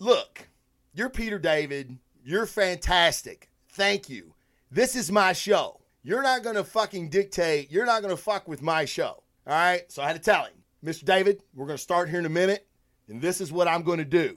[0.00, 0.48] look,
[0.94, 1.96] you're Peter David
[2.28, 3.48] you're fantastic.
[3.70, 4.34] Thank you.
[4.70, 5.80] This is my show.
[6.02, 7.72] You're not gonna fucking dictate.
[7.72, 9.22] You're not gonna fuck with my show.
[9.46, 9.90] All right.
[9.90, 10.52] So I had to tell him,
[10.84, 11.06] Mr.
[11.06, 12.66] David, we're gonna start here in a minute,
[13.08, 14.36] and this is what I'm gonna do.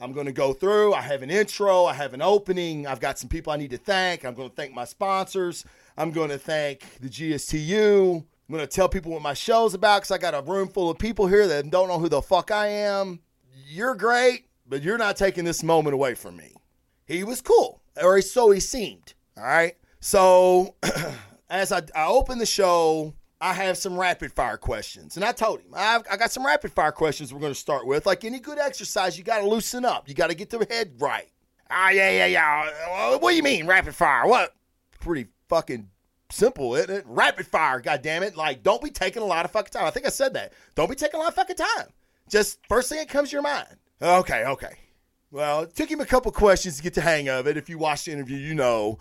[0.00, 0.94] I'm going to go through.
[0.94, 1.84] I have an intro.
[1.84, 2.88] I have an opening.
[2.88, 4.24] I've got some people I need to thank.
[4.24, 5.64] I'm going to thank my sponsors.
[5.96, 8.16] I'm going to thank the GSTU.
[8.16, 10.90] I'm going to tell people what my show's about because I got a room full
[10.90, 13.20] of people here that don't know who the fuck I am.
[13.68, 16.52] You're great, but you're not taking this moment away from me.
[17.12, 19.12] He was cool, or so he seemed.
[19.36, 19.76] All right.
[20.00, 20.76] So
[21.50, 25.16] as I, I opened the show, I have some rapid fire questions.
[25.16, 27.86] And I told him, I've, I got some rapid fire questions we're going to start
[27.86, 28.06] with.
[28.06, 30.08] Like any good exercise, you got to loosen up.
[30.08, 31.28] You got to get the head right.
[31.70, 33.16] Ah, yeah, yeah, yeah.
[33.18, 34.26] What do you mean, rapid fire?
[34.26, 34.54] What?
[35.00, 35.90] Pretty fucking
[36.30, 37.04] simple, isn't it?
[37.06, 38.36] Rapid fire, God damn it!
[38.36, 39.84] Like, don't be taking a lot of fucking time.
[39.84, 40.52] I think I said that.
[40.74, 41.88] Don't be taking a lot of fucking time.
[42.28, 43.76] Just first thing that comes to your mind.
[44.00, 44.76] Okay, okay.
[45.32, 47.56] Well, it took him a couple questions to get the hang of it.
[47.56, 48.98] If you watched the interview, you know.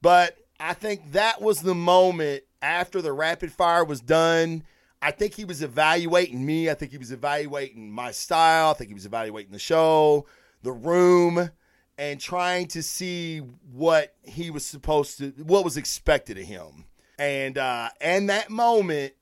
[0.00, 4.64] But I think that was the moment after the rapid fire was done,
[5.02, 6.70] I think he was evaluating me.
[6.70, 8.70] I think he was evaluating my style.
[8.70, 10.24] I think he was evaluating the show,
[10.62, 11.50] the room,
[11.98, 16.86] and trying to see what he was supposed to, what was expected of him.
[17.18, 19.12] And uh, and that moment,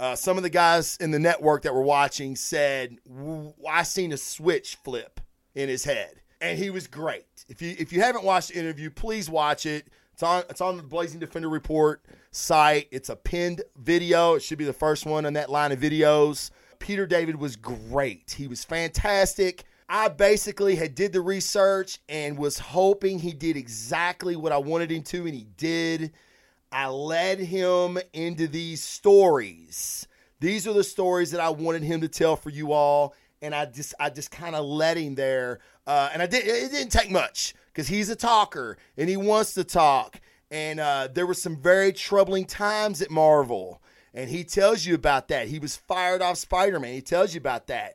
[0.00, 2.98] uh, some of the guys in the network that were watching said,
[3.68, 5.20] "I seen a switch flip
[5.54, 7.44] in his head," and he was great.
[7.48, 9.88] If you if you haven't watched the interview, please watch it.
[10.12, 12.88] It's on it's on the Blazing Defender Report site.
[12.90, 14.34] It's a pinned video.
[14.34, 16.50] It should be the first one on that line of videos.
[16.78, 18.34] Peter David was great.
[18.36, 19.64] He was fantastic.
[19.88, 24.92] I basically had did the research and was hoping he did exactly what I wanted
[24.92, 26.12] him to and he did.
[26.70, 30.06] I led him into these stories.
[30.38, 33.66] These are the stories that I wanted him to tell for you all and I
[33.66, 35.60] just I just kind of let him there.
[35.86, 39.54] Uh, and I did it didn't take much because he's a talker and he wants
[39.54, 40.20] to talk.
[40.50, 43.80] And uh, there were some very troubling times at Marvel.
[44.12, 45.46] And he tells you about that.
[45.46, 46.92] He was fired off Spider Man.
[46.92, 47.94] He tells you about that.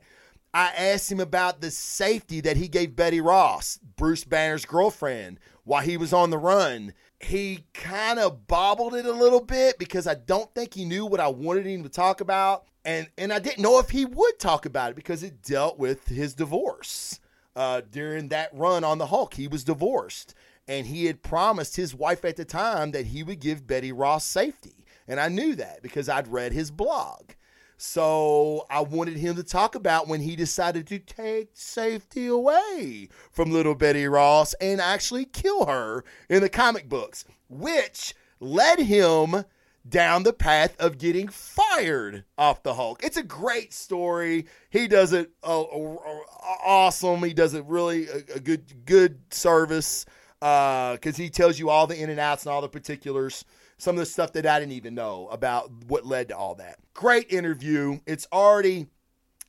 [0.54, 5.82] I asked him about the safety that he gave Betty Ross, Bruce Banner's girlfriend, while
[5.82, 6.94] he was on the run.
[7.20, 11.20] He kind of bobbled it a little bit because I don't think he knew what
[11.20, 12.64] I wanted him to talk about.
[12.86, 16.06] And, and I didn't know if he would talk about it because it dealt with
[16.06, 17.18] his divorce
[17.56, 19.34] uh, during that run on the Hulk.
[19.34, 20.34] He was divorced,
[20.68, 24.24] and he had promised his wife at the time that he would give Betty Ross
[24.24, 24.84] safety.
[25.08, 27.32] And I knew that because I'd read his blog.
[27.76, 33.50] So I wanted him to talk about when he decided to take safety away from
[33.50, 39.44] little Betty Ross and actually kill her in the comic books, which led him
[39.88, 43.02] down the path of getting fired off the Hulk.
[43.04, 44.46] It's a great story.
[44.70, 45.62] He does it uh,
[46.64, 47.22] awesome.
[47.22, 50.06] He does it really a, a good good service
[50.40, 53.44] because uh, he tells you all the in and outs and all the particulars.
[53.78, 56.78] Some of the stuff that I didn't even know about what led to all that.
[56.94, 58.00] Great interview.
[58.06, 58.86] It's already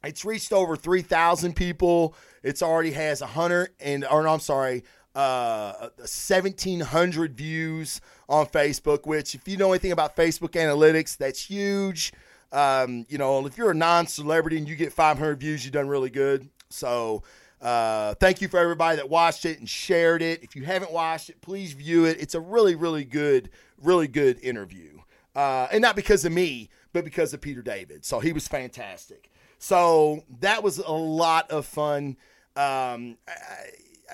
[0.03, 2.15] it's reached over 3,000 people.
[2.43, 4.83] It's already has a 100 and or no, I'm sorry,
[5.17, 12.13] uh, 1,700 views on Facebook, which, if you know anything about Facebook analytics, that's huge.
[12.51, 15.87] Um, you know, if you're a non celebrity and you get 500 views, you've done
[15.87, 16.47] really good.
[16.69, 17.23] So,
[17.59, 20.43] uh, thank you for everybody that watched it and shared it.
[20.43, 22.17] If you haven't watched it, please view it.
[22.19, 23.49] It's a really, really good,
[23.81, 24.99] really good interview.
[25.35, 28.05] Uh, and not because of me, but because of Peter David.
[28.05, 29.31] So he was fantastic.
[29.57, 32.17] So that was a lot of fun.
[32.55, 33.71] Um, I,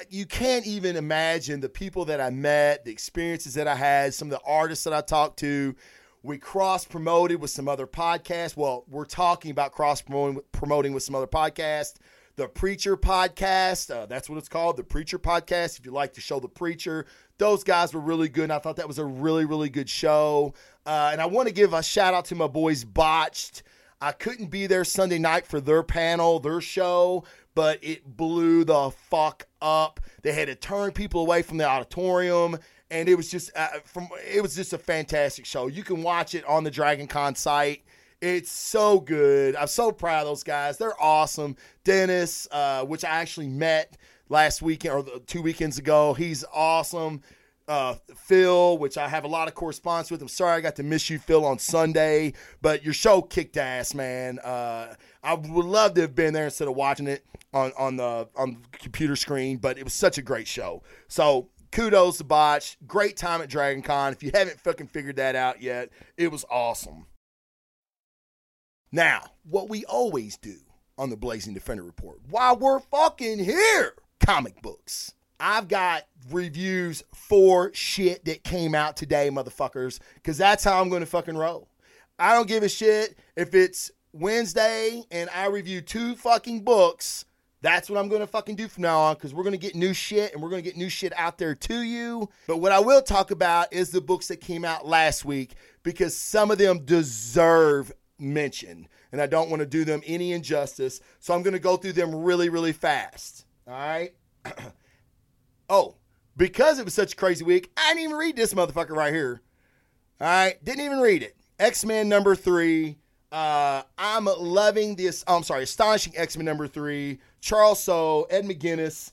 [0.10, 4.32] you can't even imagine the people that I met, the experiences that I had, some
[4.32, 5.76] of the artists that I talked to.
[6.24, 8.56] We cross promoted with some other podcasts.
[8.56, 11.96] Well, we're talking about cross promoting with some other podcasts.
[12.36, 15.78] The Preacher Podcast, uh, that's what it's called, the Preacher Podcast.
[15.78, 17.06] If you like to show the Preacher,
[17.38, 18.46] those guys were really good.
[18.46, 20.56] And I thought that was a really, really good show.
[20.86, 23.62] Uh, and I want to give a shout out to my boys Botched.
[24.02, 27.24] I couldn't be there Sunday night for their panel, their show,
[27.56, 30.00] but it blew the fuck up.
[30.22, 32.58] They had to turn people away from the auditorium,
[32.90, 35.68] and it was just uh, from it was just a fantastic show.
[35.68, 37.84] You can watch it on the Dragon Con site.
[38.22, 39.56] It's so good.
[39.56, 40.78] I'm so proud of those guys.
[40.78, 41.58] They're awesome.
[41.84, 43.98] Dennis, uh, which I actually met
[44.30, 47.22] last weekend or two weekends ago, he's awesome
[47.68, 50.22] uh, Phil, which I have a lot of correspondence with.
[50.22, 53.94] I'm sorry I got to miss you, Phil, on Sunday, but your show kicked ass,
[53.94, 54.40] man.
[54.40, 58.28] Uh, I would love to have been there instead of watching it on, on the
[58.36, 60.84] on the computer screen, but it was such a great show.
[61.08, 62.78] So kudos to Botch.
[62.86, 64.14] Great time at Dragon Con.
[64.14, 67.08] If you haven't fucking figured that out yet, it was awesome.
[68.92, 70.58] Now, what we always do
[70.98, 75.14] on the Blazing Defender Report, while we're fucking here, comic books.
[75.40, 81.02] I've got reviews for shit that came out today, motherfuckers, because that's how I'm going
[81.02, 81.68] to fucking roll.
[82.20, 87.26] I don't give a shit if it's Wednesday and I review two fucking books.
[87.62, 89.74] That's what I'm going to fucking do from now on because we're going to get
[89.74, 92.30] new shit and we're going to get new shit out there to you.
[92.46, 96.16] But what I will talk about is the books that came out last week because
[96.16, 101.00] some of them deserve mention and I don't want to do them any injustice.
[101.20, 103.46] So I'm going to go through them really, really fast.
[103.68, 104.14] All right.
[105.70, 105.96] oh,
[106.36, 109.42] because it was such a crazy week, I didn't even read this motherfucker right here.
[110.20, 110.64] All right.
[110.64, 111.36] Didn't even read it.
[111.60, 112.98] X Men number three.
[113.32, 115.24] Uh, I'm loving this.
[115.28, 117.20] Oh, I'm sorry, Astonishing X Men number three.
[117.42, 119.12] Charles Soule, Ed McGuinness.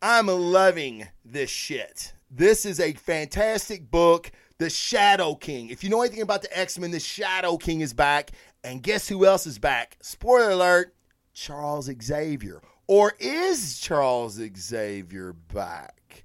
[0.00, 2.12] I'm loving this shit.
[2.30, 4.30] This is a fantastic book.
[4.58, 5.70] The Shadow King.
[5.70, 8.30] If you know anything about the X Men, the Shadow King is back.
[8.64, 9.96] And guess who else is back?
[10.02, 10.94] Spoiler alert
[11.34, 12.62] Charles Xavier.
[12.86, 16.24] Or is Charles Xavier back?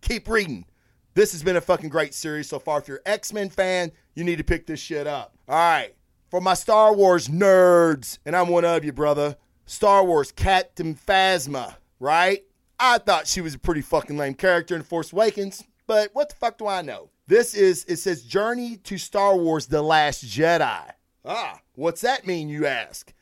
[0.00, 0.66] Keep reading.
[1.14, 2.78] This has been a fucking great series so far.
[2.78, 5.34] If you're X Men fan, you need to pick this shit up.
[5.48, 5.94] All right.
[6.30, 9.36] For my Star Wars nerds, and I'm one of you, brother.
[9.66, 12.44] Star Wars Captain Phasma, right?
[12.80, 16.34] I thought she was a pretty fucking lame character in Force Awakens, but what the
[16.34, 17.10] fuck do I know?
[17.28, 20.90] This is, it says Journey to Star Wars The Last Jedi.
[21.24, 23.12] Ah, what's that mean, you ask?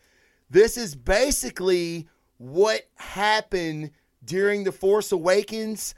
[0.48, 2.09] This is basically
[2.40, 3.90] what happened
[4.24, 5.94] during The Force Awakens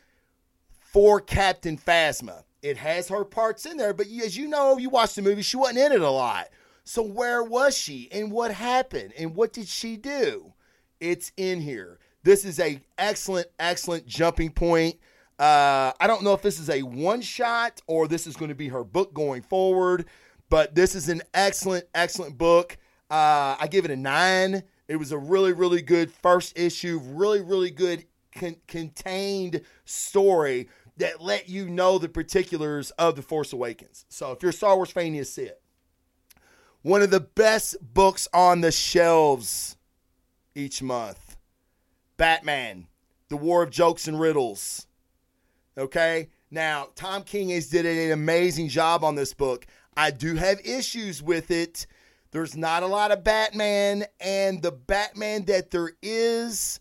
[0.81, 2.43] for Captain Phasma.
[2.63, 5.57] It has her parts in there, but as you know, you watched the movie, she
[5.57, 6.49] wasn't in it a lot.
[6.83, 10.53] So where was she and what happened and what did she do?
[10.99, 12.01] It's in here.
[12.25, 14.97] This is a excellent, excellent jumping point.
[15.39, 18.57] Uh, I don't know if this is a one shot or this is going to
[18.57, 20.07] be her book going forward,
[20.51, 22.77] but this is an excellent, excellent book.
[23.09, 24.65] Uh, I give it a nine.
[24.89, 31.23] It was a really, really good first issue, really, really good con- contained story that
[31.23, 34.05] let you know the particulars of The Force Awakens.
[34.09, 35.61] So if you're a Star Wars fan, you see it.
[36.83, 39.77] One of the best books on the shelves
[40.55, 41.37] each month
[42.17, 42.89] Batman,
[43.29, 44.87] The War of Jokes and Riddles.
[45.79, 46.29] Okay?
[46.51, 49.67] Now, Tom King has did an amazing job on this book.
[49.97, 51.87] I do have issues with it.
[52.33, 56.81] There's not a lot of Batman, and the Batman that there is,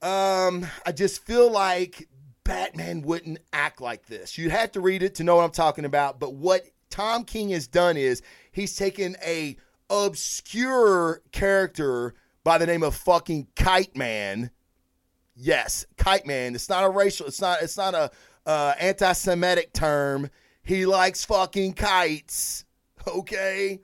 [0.00, 2.08] um, I just feel like
[2.44, 4.38] Batman wouldn't act like this.
[4.38, 6.20] You have to read it to know what I'm talking about.
[6.20, 9.56] But what Tom King has done is he's taken a
[9.90, 14.52] obscure character by the name of fucking Kite Man.
[15.34, 16.54] Yes, Kite Man.
[16.54, 17.26] It's not a racial.
[17.26, 17.62] It's not.
[17.62, 18.12] It's not a
[18.46, 20.30] uh, anti-Semitic term.
[20.62, 22.64] He likes fucking kites.
[23.08, 23.80] Okay.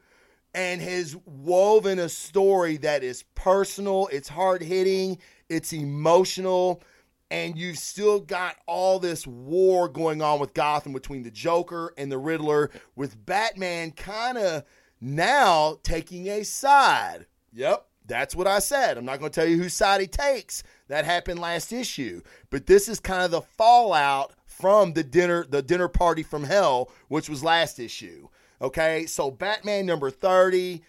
[0.55, 6.83] And has woven a story that is personal, it's hard hitting, it's emotional,
[7.31, 12.13] and you've still got all this war going on with Gotham between the Joker and
[12.13, 14.65] the Riddler, with Batman kind of
[15.01, 17.25] now taking a side.
[17.55, 18.99] Yep, that's what I said.
[18.99, 20.63] I'm not going to tell you whose side he takes.
[20.89, 25.63] That happened last issue, but this is kind of the fallout from the dinner the
[25.63, 28.29] dinner party from hell, which was last issue.
[28.63, 30.83] Okay, so Batman number 30.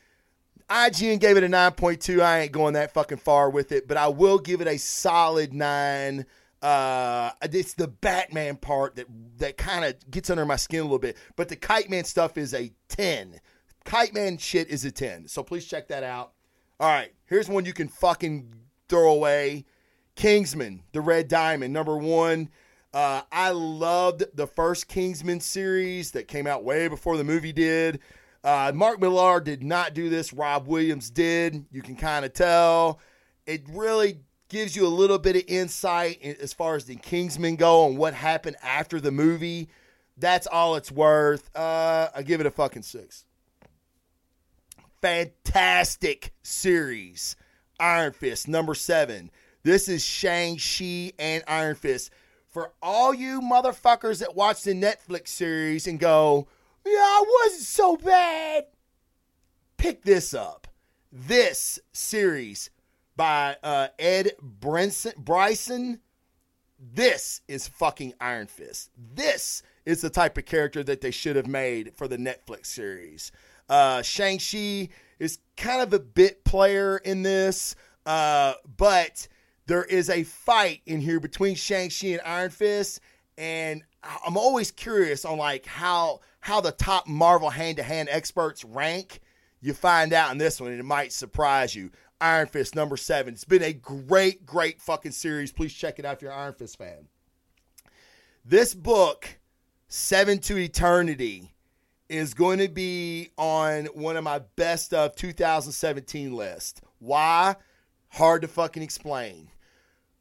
[0.70, 2.22] IGN gave it a 9.2.
[2.22, 5.54] I ain't going that fucking far with it, but I will give it a solid
[5.54, 6.26] 9.
[6.62, 9.08] Uh, it's the Batman part that
[9.38, 12.38] that kind of gets under my skin a little bit, but the Kite Man stuff
[12.38, 13.42] is a 10.
[13.84, 15.28] Kite Man shit is a 10.
[15.28, 16.34] So please check that out.
[16.80, 18.54] All right, here's one you can fucking
[18.88, 19.66] throw away.
[20.16, 22.50] Kingsman, the Red Diamond, number 1.
[22.94, 28.00] Uh, I loved the first Kingsman series that came out way before the movie did.
[28.44, 30.34] Uh, Mark Millar did not do this.
[30.34, 31.66] Rob Williams did.
[31.72, 33.00] You can kind of tell.
[33.48, 37.88] It really gives you a little bit of insight as far as the Kingsmen go
[37.88, 39.70] and what happened after the movie.
[40.18, 41.50] That's all it's worth.
[41.56, 43.26] Uh, I give it a fucking six.
[45.02, 47.36] Fantastic series.
[47.80, 49.32] Iron Fist, number seven.
[49.64, 52.12] This is Shang-Chi and Iron Fist.
[52.54, 56.48] For all you motherfuckers that watch the Netflix series and go,
[56.86, 58.66] yeah, I wasn't so bad,
[59.78, 60.68] pick this up.
[61.12, 62.70] This series
[63.16, 66.00] by uh, Ed Brinson, Bryson.
[66.80, 68.92] This is fucking Iron Fist.
[68.98, 73.32] This is the type of character that they should have made for the Netflix series.
[73.68, 77.76] Uh, Shang-Chi is kind of a bit player in this,
[78.06, 79.28] uh, but
[79.66, 83.00] there is a fight in here between Shang-Chi and Iron Fist,
[83.38, 89.22] and I'm always curious on like how how the top Marvel hand-to-hand experts rank.
[89.62, 91.90] you find out in this one, and it might surprise you.
[92.20, 93.34] Iron Fist number seven.
[93.34, 95.52] It's been a great, great fucking series.
[95.52, 97.08] Please check it out if you're Iron Fist fan.
[98.46, 99.40] This book,
[99.88, 101.54] Seven to Eternity,
[102.10, 106.82] is going to be on one of my best of 2017 list.
[107.00, 107.56] Why?
[108.14, 109.50] Hard to fucking explain.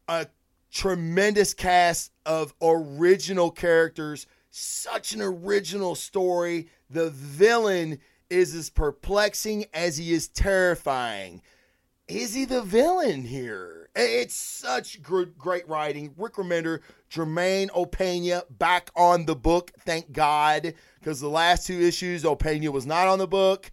[0.08, 0.26] A
[0.72, 6.68] tremendous cast of original characters, such an original story.
[6.88, 7.98] The villain
[8.30, 11.42] is as perplexing as he is terrifying.
[12.08, 13.90] Is he the villain here?
[13.94, 16.14] It's such great writing.
[16.16, 16.80] Rick Remender,
[17.10, 22.86] Jermaine Opeña back on the book, thank God, because the last two issues, Opeña was
[22.86, 23.70] not on the book.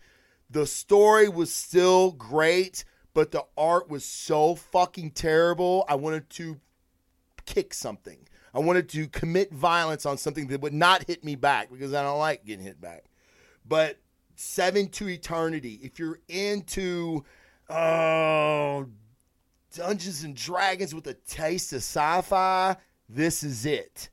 [0.50, 2.84] The story was still great,
[3.14, 5.86] but the art was so fucking terrible.
[5.88, 6.60] I wanted to
[7.46, 8.28] kick something.
[8.54, 12.02] I wanted to commit violence on something that would not hit me back because I
[12.02, 13.06] don't like getting hit back.
[13.66, 14.00] But
[14.36, 17.24] Seven to Eternity, if you're into
[17.70, 18.88] oh
[19.76, 24.10] Dungeons and Dragons with a taste of sci-fi, this is it.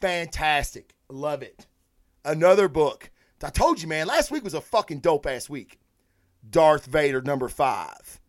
[0.00, 0.94] Fantastic.
[1.08, 1.66] Love it.
[2.24, 3.10] Another book.
[3.42, 5.80] I told you, man, last week was a fucking dope ass week.
[6.48, 8.20] Darth Vader number five.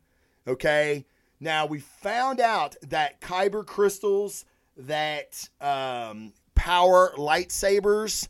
[0.48, 1.06] Okay.
[1.40, 4.46] Now we found out that kyber crystals
[4.78, 8.28] that um, power lightsabers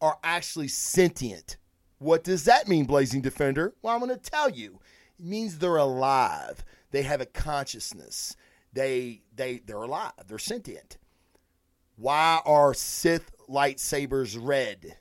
[0.00, 1.56] are actually sentient.
[1.98, 3.74] What does that mean, Blazing Defender?
[3.82, 4.80] Well, I'm going to tell you.
[5.18, 6.64] It means they're alive.
[6.90, 8.36] They have a consciousness.
[8.72, 10.12] They they they're alive.
[10.26, 10.98] They're sentient.
[11.96, 14.96] Why are Sith lightsabers red?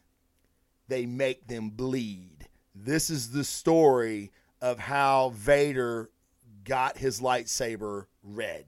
[0.88, 2.48] They make them bleed.
[2.76, 4.32] This is the story
[4.62, 6.11] of how Vader
[6.64, 8.66] got his lightsaber red.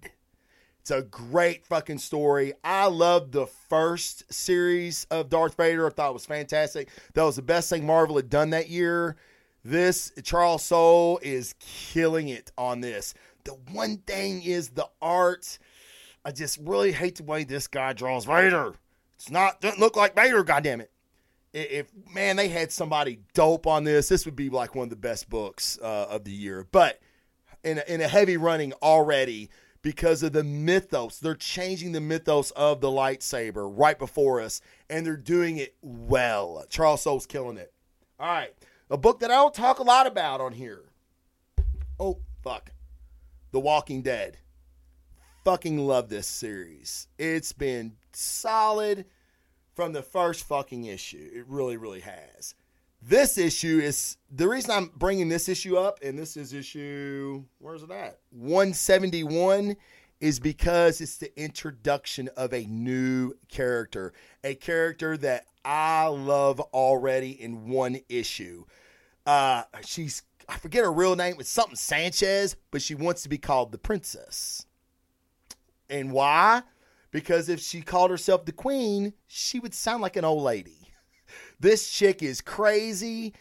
[0.82, 2.54] It's a great fucking story.
[2.62, 5.88] I loved the first series of Darth Vader.
[5.88, 6.90] I thought it was fantastic.
[7.14, 9.16] That was the best thing Marvel had done that year.
[9.64, 13.14] This Charles Soule is killing it on this.
[13.46, 15.58] The one thing is the art.
[16.26, 18.74] I just really hate the way this guy draws Vader.
[19.16, 20.44] It's not doesn't look like Vader.
[20.44, 20.92] Goddamn it!
[21.54, 24.98] If man, they had somebody dope on this, this would be like one of the
[24.98, 26.68] best books uh, of the year.
[26.70, 27.00] But
[27.64, 29.50] in a, in a heavy running already
[29.82, 31.20] because of the mythos.
[31.20, 36.64] They're changing the mythos of the lightsaber right before us, and they're doing it well.
[36.70, 37.74] Charles Soule's killing it.
[38.20, 38.54] All right.
[38.90, 40.84] A book that I don't talk a lot about on here.
[42.00, 42.72] Oh, fuck.
[43.52, 44.38] The Walking Dead.
[45.44, 47.08] Fucking love this series.
[47.18, 49.06] It's been solid
[49.76, 51.30] from the first fucking issue.
[51.34, 52.56] It really, really has.
[53.06, 57.84] This issue is the reason I'm bringing this issue up, and this is issue, where's
[57.84, 58.20] it at?
[58.30, 59.76] 171
[60.22, 64.14] is because it's the introduction of a new character,
[64.46, 68.64] a character that I love already in one issue.
[69.26, 71.36] Uh, she's I forget her real name.
[71.40, 74.66] It's something Sanchez, but she wants to be called the princess.
[75.90, 76.64] And why?
[77.12, 80.83] Because if she called herself the queen, she would sound like an old lady.
[81.60, 83.34] This chick is crazy.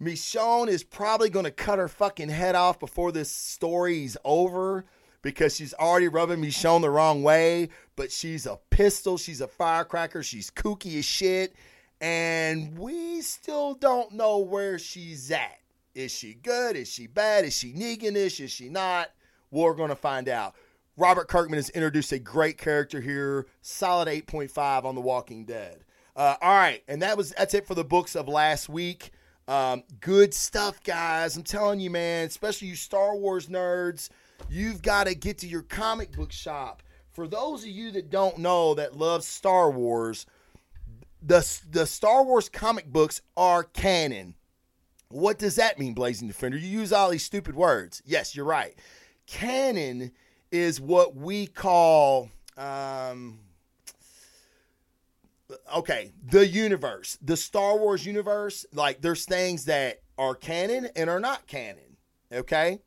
[0.00, 4.86] Michonne is probably going to cut her fucking head off before this story's over
[5.22, 7.68] because she's already rubbing Michonne the wrong way.
[7.96, 9.18] But she's a pistol.
[9.18, 10.22] She's a firecracker.
[10.22, 11.54] She's kooky as shit.
[12.00, 15.58] And we still don't know where she's at.
[15.94, 16.76] Is she good?
[16.76, 17.44] Is she bad?
[17.44, 18.40] Is she Neganish?
[18.40, 19.10] Is she not?
[19.50, 20.54] We're going to find out.
[20.96, 23.46] Robert Kirkman has introduced a great character here.
[23.60, 25.84] Solid 8.5 on The Walking Dead.
[26.16, 29.12] Uh, all right, and that was that's it for the books of last week.
[29.48, 31.36] Um, good stuff, guys.
[31.36, 32.26] I'm telling you, man.
[32.26, 34.10] Especially you Star Wars nerds,
[34.48, 36.82] you've got to get to your comic book shop.
[37.12, 40.26] For those of you that don't know that love Star Wars,
[41.22, 44.34] the the Star Wars comic books are canon.
[45.08, 46.56] What does that mean, Blazing Defender?
[46.56, 48.00] You use all these stupid words.
[48.06, 48.78] Yes, you're right.
[49.26, 50.12] Canon
[50.52, 53.40] is what we call um,
[55.76, 61.20] okay, the universe, the Star Wars universe, like there's things that are canon and are
[61.20, 61.96] not canon.
[62.32, 62.80] Okay.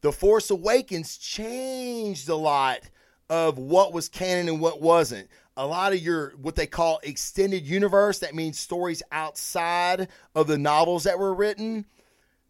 [0.00, 2.80] The Force Awakens changed a lot
[3.28, 5.28] of what was canon and what wasn't.
[5.56, 10.58] A lot of your what they call extended universe, that means stories outside of the
[10.58, 11.84] novels that were written,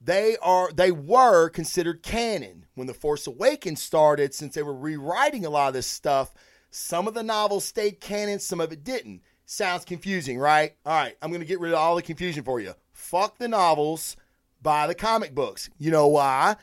[0.01, 2.67] they are they were considered canon.
[2.75, 6.35] When The Force Awakens started, since they were rewriting a lot of this stuff,
[6.71, 9.23] some of the novels stayed canon, some of it didn't.
[9.51, 10.75] Sounds confusing, right?
[10.85, 12.75] All right, I'm going to get rid of all the confusion for you.
[12.93, 14.15] Fuck the novels,
[14.61, 15.71] buy the comic books.
[15.79, 16.57] You know why?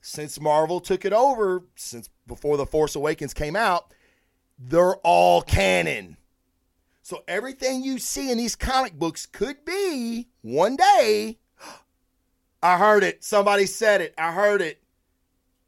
[0.00, 3.94] Since Marvel took it over, since before The Force Awakens came out,
[4.58, 6.16] they're all canon.
[7.02, 11.38] So everything you see in these comic books could be one day
[12.60, 13.22] I heard it.
[13.22, 14.14] Somebody said it.
[14.18, 14.82] I heard it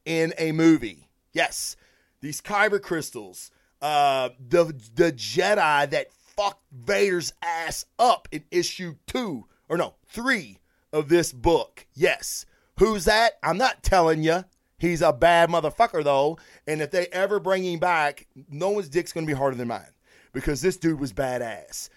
[0.05, 1.09] in a movie.
[1.33, 1.77] Yes,
[2.21, 9.47] these kyber crystals, uh, the the Jedi that fucked Vader's ass up in issue two
[9.69, 10.59] or no three
[10.93, 11.87] of this book.
[11.95, 12.47] Yes,
[12.79, 13.35] who's that?
[13.43, 14.45] I'm not telling you.
[14.79, 19.13] He's a bad motherfucker though, and if they ever bring him back, no one's dick's
[19.13, 19.93] gonna be harder than mine
[20.33, 21.89] because this dude was badass,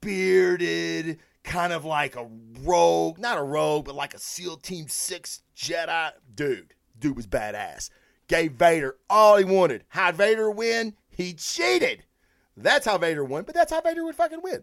[0.00, 2.28] bearded, kind of like a
[2.62, 6.74] rogue, not a rogue, but like a SEAL Team Six Jedi dude.
[6.98, 7.90] Dude was badass.
[8.28, 9.84] Gave Vader all he wanted.
[9.88, 10.94] How'd Vader win?
[11.08, 12.04] He cheated.
[12.62, 14.62] That's how Vader won, but that's how Vader would fucking win.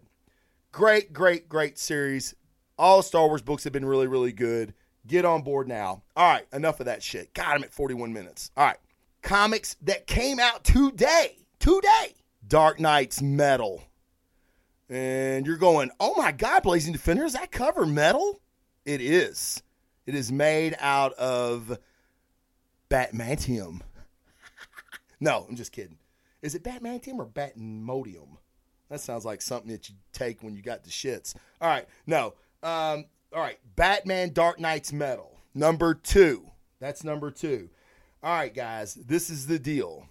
[0.72, 2.34] Great, great, great series.
[2.78, 4.74] All Star Wars books have been really, really good.
[5.06, 6.02] Get on board now.
[6.16, 7.32] All right, enough of that shit.
[7.34, 8.50] Got him at 41 minutes.
[8.56, 8.76] All right.
[9.22, 11.36] Comics that came out today.
[11.58, 12.14] Today.
[12.46, 13.82] Dark Knight's Metal.
[14.88, 18.40] And you're going, oh my God, Blazing Defender, is that cover metal?
[18.86, 19.62] It is.
[20.06, 21.78] It is made out of
[22.88, 23.82] Batmantium.
[25.20, 25.98] no, I'm just kidding.
[26.42, 28.36] Is it Batmantium or Batmodium?
[28.88, 31.34] That sounds like something that you take when you got the shits.
[31.60, 32.34] All right, no.
[32.62, 35.36] Um, all right, Batman Dark Knight's Metal.
[35.54, 36.50] Number two.
[36.80, 37.68] That's number two.
[38.22, 40.06] All right, guys, this is the deal.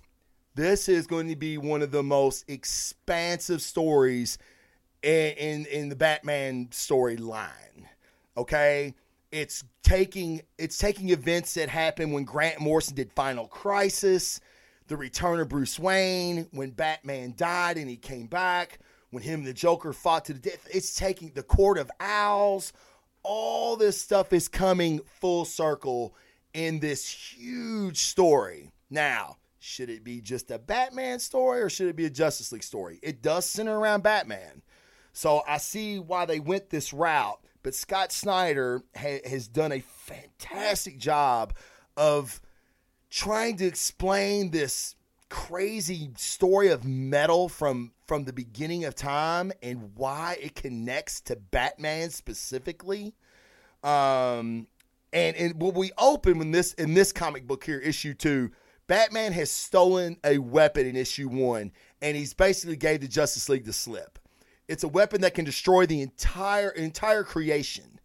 [0.55, 4.37] This is going to be one of the most expansive stories
[5.03, 7.85] in, in, in the Batman storyline.
[8.35, 8.95] Okay?
[9.31, 14.39] It's taking it's taking events that happened when Grant Morrison did Final Crisis,
[14.87, 18.79] the return of Bruce Wayne, when Batman died and he came back,
[19.09, 20.67] when him and the Joker fought to the death.
[20.71, 22.73] It's taking the Court of Owls.
[23.23, 26.15] All this stuff is coming full circle
[26.53, 28.71] in this huge story.
[28.89, 32.63] Now, should it be just a Batman story or should it be a Justice League
[32.63, 32.99] story?
[33.03, 34.61] It does center around Batman.
[35.11, 37.39] So I see why they went this route.
[37.63, 41.53] But Scott Snyder ha- has done a fantastic job
[41.97, 42.39] of
[43.09, 44.95] trying to explain this
[45.29, 51.35] crazy story of metal from from the beginning of time and why it connects to
[51.35, 53.13] Batman specifically.
[53.83, 54.67] Um,
[55.13, 58.51] and and when we open in this in this comic book here, issue two,
[58.87, 63.65] Batman has stolen a weapon in issue one, and he's basically gave the Justice League
[63.65, 64.19] the slip.
[64.67, 67.96] It's a weapon that can destroy the entire entire creation.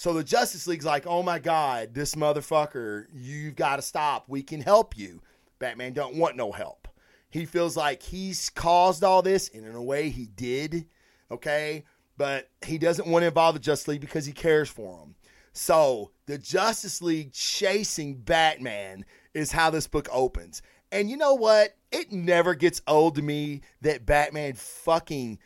[0.00, 4.24] So the Justice League's like, oh my God, this motherfucker, you've got to stop.
[4.28, 5.20] We can help you.
[5.58, 6.88] Batman don't want no help.
[7.28, 10.86] He feels like he's caused all this, and in a way he did.
[11.30, 11.84] Okay.
[12.16, 15.16] But he doesn't want to involve the Justice League because he cares for them.
[15.52, 20.62] So the Justice League chasing Batman is how this book opens.
[20.90, 21.76] And you know what?
[21.92, 25.40] It never gets old to me that Batman fucking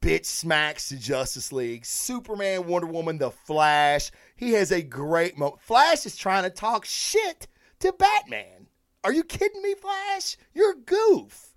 [0.00, 1.84] bitch smacks the Justice League.
[1.84, 4.10] Superman, Wonder Woman, The Flash.
[4.36, 5.60] He has a great moment.
[5.60, 7.46] Flash is trying to talk shit
[7.80, 8.68] to Batman.
[9.04, 10.36] Are you kidding me, Flash?
[10.54, 11.54] You're a goof.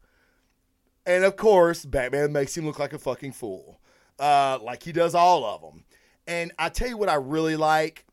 [1.05, 3.79] And of course, Batman makes him look like a fucking fool,
[4.19, 5.83] uh, like he does all of them.
[6.27, 8.05] And I tell you what, I really like.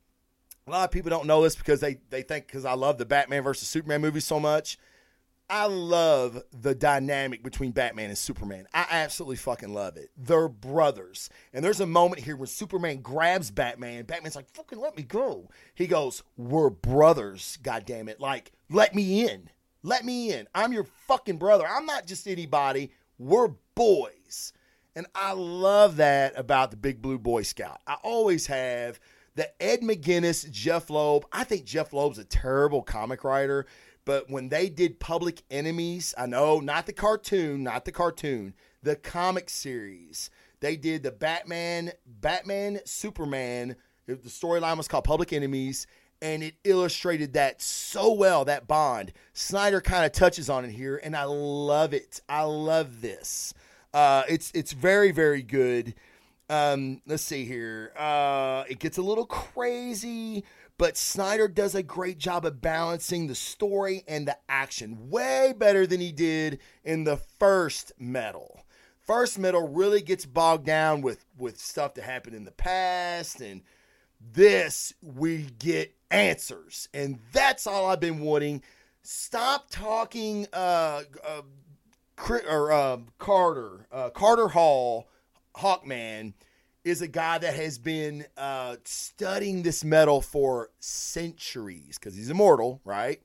[0.67, 3.07] A lot of people don't know this because they they think because I love the
[3.07, 4.79] Batman versus Superman movie so much.
[5.53, 8.69] I love the dynamic between Batman and Superman.
[8.73, 10.11] I absolutely fucking love it.
[10.17, 11.29] They're brothers.
[11.53, 14.05] And there's a moment here where Superman grabs Batman.
[14.05, 15.49] Batman's like, fucking let me go.
[15.75, 18.21] He goes, We're brothers, God damn it!
[18.21, 19.51] Like, let me in.
[19.83, 20.47] Let me in.
[20.55, 21.67] I'm your fucking brother.
[21.67, 22.93] I'm not just anybody.
[23.19, 24.53] We're boys.
[24.95, 27.81] And I love that about the Big Blue Boy Scout.
[27.89, 29.01] I always have.
[29.37, 31.25] The Ed McGuinness, Jeff Loeb.
[31.33, 33.65] I think Jeff Loeb's a terrible comic writer
[34.05, 38.97] but when they did Public Enemies, I know not the cartoon, not the cartoon, the
[38.97, 40.31] comic series,
[40.61, 43.77] they did the Batman, Batman, Superman.
[44.07, 45.87] The storyline was called Public Enemies,
[46.21, 48.45] and it illustrated that so well.
[48.45, 49.13] That bond.
[49.33, 52.21] Snyder kind of touches on it here, and I love it.
[52.29, 53.55] I love this.
[53.93, 55.95] Uh, it's it's very very good.
[56.51, 57.93] Um, let's see here.
[57.97, 60.45] Uh, it gets a little crazy
[60.81, 65.87] but Snyder does a great job of balancing the story and the action, way better
[65.87, 68.65] than he did in the first metal.
[68.99, 73.61] First metal really gets bogged down with with stuff that happened in the past, and
[74.33, 78.63] this we get answers, and that's all I've been wanting.
[79.03, 81.43] Stop talking, uh, uh
[82.49, 85.11] or uh, Carter, uh, Carter Hall,
[85.57, 86.33] Hawkman
[86.85, 92.81] is a guy that has been uh, studying this metal for centuries because he's immortal,
[92.85, 93.21] right?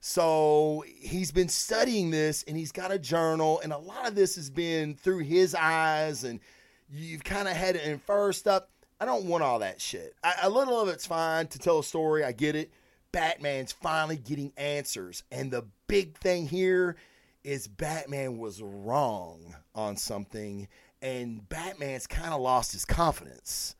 [0.00, 4.36] So he's been studying this and he's got a journal, and a lot of this
[4.36, 6.40] has been through his eyes, and
[6.88, 8.64] you've kind of had to infer stuff.
[9.00, 10.14] I don't want all that shit.
[10.24, 12.24] I, a little of it's fine to tell a story.
[12.24, 12.72] I get it.
[13.12, 15.22] Batman's finally getting answers.
[15.30, 16.96] And the big thing here
[17.44, 20.68] is Batman was wrong on something,
[21.02, 23.74] and Batman's kind of lost his confidence.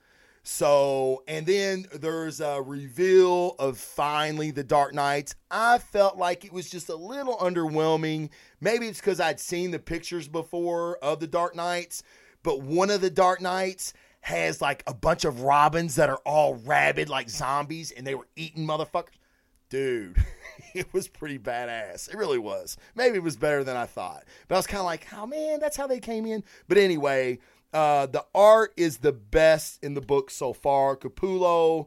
[0.51, 5.35] So, and then there's a reveal of finally the Dark Knights.
[5.51, 8.31] I felt like it was just a little underwhelming.
[8.61, 12.03] Maybe it's because I'd seen the pictures before of the Dark Knights,
[12.43, 13.93] but one of the Dark Knights
[14.23, 18.29] has like a bunch of robins that are all rabid like zombies and they were
[18.35, 19.19] eating motherfuckers.
[19.69, 20.17] Dude,
[20.75, 22.09] it was pretty badass.
[22.09, 22.77] It really was.
[22.95, 24.25] Maybe it was better than I thought.
[24.47, 26.45] But I was kind of like, oh man, that's how they came in.
[26.69, 27.39] But anyway,
[27.73, 30.97] uh, the art is the best in the book so far.
[30.97, 31.87] Capullo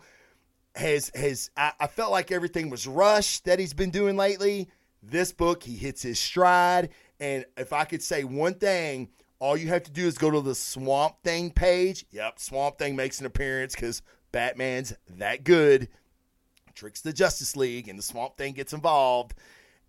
[0.76, 4.70] has has I, I felt like everything was rushed that he's been doing lately.
[5.04, 6.90] This book, he hits his stride.
[7.20, 9.10] And if I could say one thing,
[9.40, 12.06] all you have to do is go to the Swamp Thing page.
[12.12, 15.90] Yep, Swamp Thing makes an appearance because Batman's that good.
[16.82, 19.36] Tricks the Justice League, and the Swamp Thing gets involved.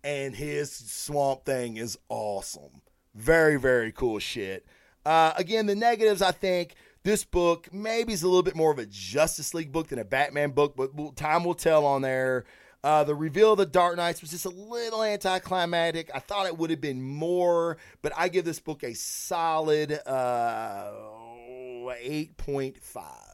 [0.03, 2.81] And his Swamp Thing is awesome.
[3.15, 4.67] Very, very cool shit.
[5.03, 8.77] Uh, again, the negatives, I think this book maybe is a little bit more of
[8.77, 12.45] a Justice League book than a Batman book, but time will tell on there.
[12.83, 16.11] Uh, the reveal of the Dark Knights was just a little anticlimactic.
[16.13, 20.91] I thought it would have been more, but I give this book a solid uh,
[21.87, 23.32] 8.5.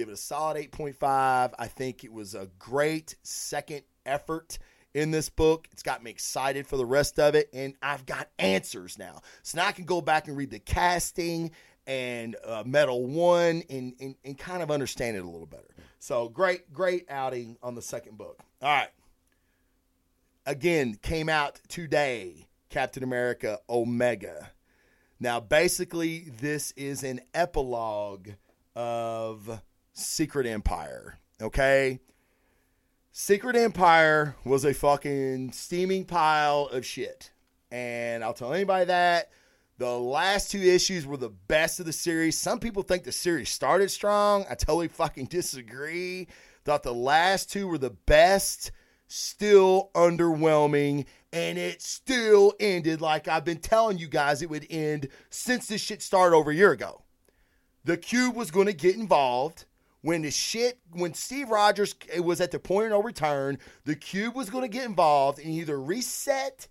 [0.00, 1.52] Give it a solid 8.5.
[1.58, 4.58] I think it was a great second effort
[4.94, 5.68] in this book.
[5.72, 9.20] It's got me excited for the rest of it, and I've got answers now.
[9.42, 11.50] So now I can go back and read the casting
[11.86, 15.68] and uh, Metal One and, and, and kind of understand it a little better.
[15.98, 18.40] So great, great outing on the second book.
[18.62, 18.88] All right.
[20.46, 24.50] Again, came out today Captain America Omega.
[25.20, 28.30] Now, basically, this is an epilogue
[28.74, 29.60] of
[29.92, 31.18] Secret Empire.
[31.40, 32.00] Okay?
[33.12, 37.32] Secret Empire was a fucking steaming pile of shit.
[37.70, 39.30] And I'll tell anybody that.
[39.78, 42.36] The last two issues were the best of the series.
[42.36, 44.44] Some people think the series started strong.
[44.50, 46.28] I totally fucking disagree.
[46.64, 48.72] Thought the last two were the best,
[49.08, 55.08] still underwhelming, and it still ended like I've been telling you guys it would end
[55.30, 57.02] since this shit started over a year ago.
[57.84, 59.64] The Cube was going to get involved.
[60.02, 64.34] When the shit, when Steve Rogers was at the point of no return, the Cube
[64.34, 66.68] was going to get involved and either reset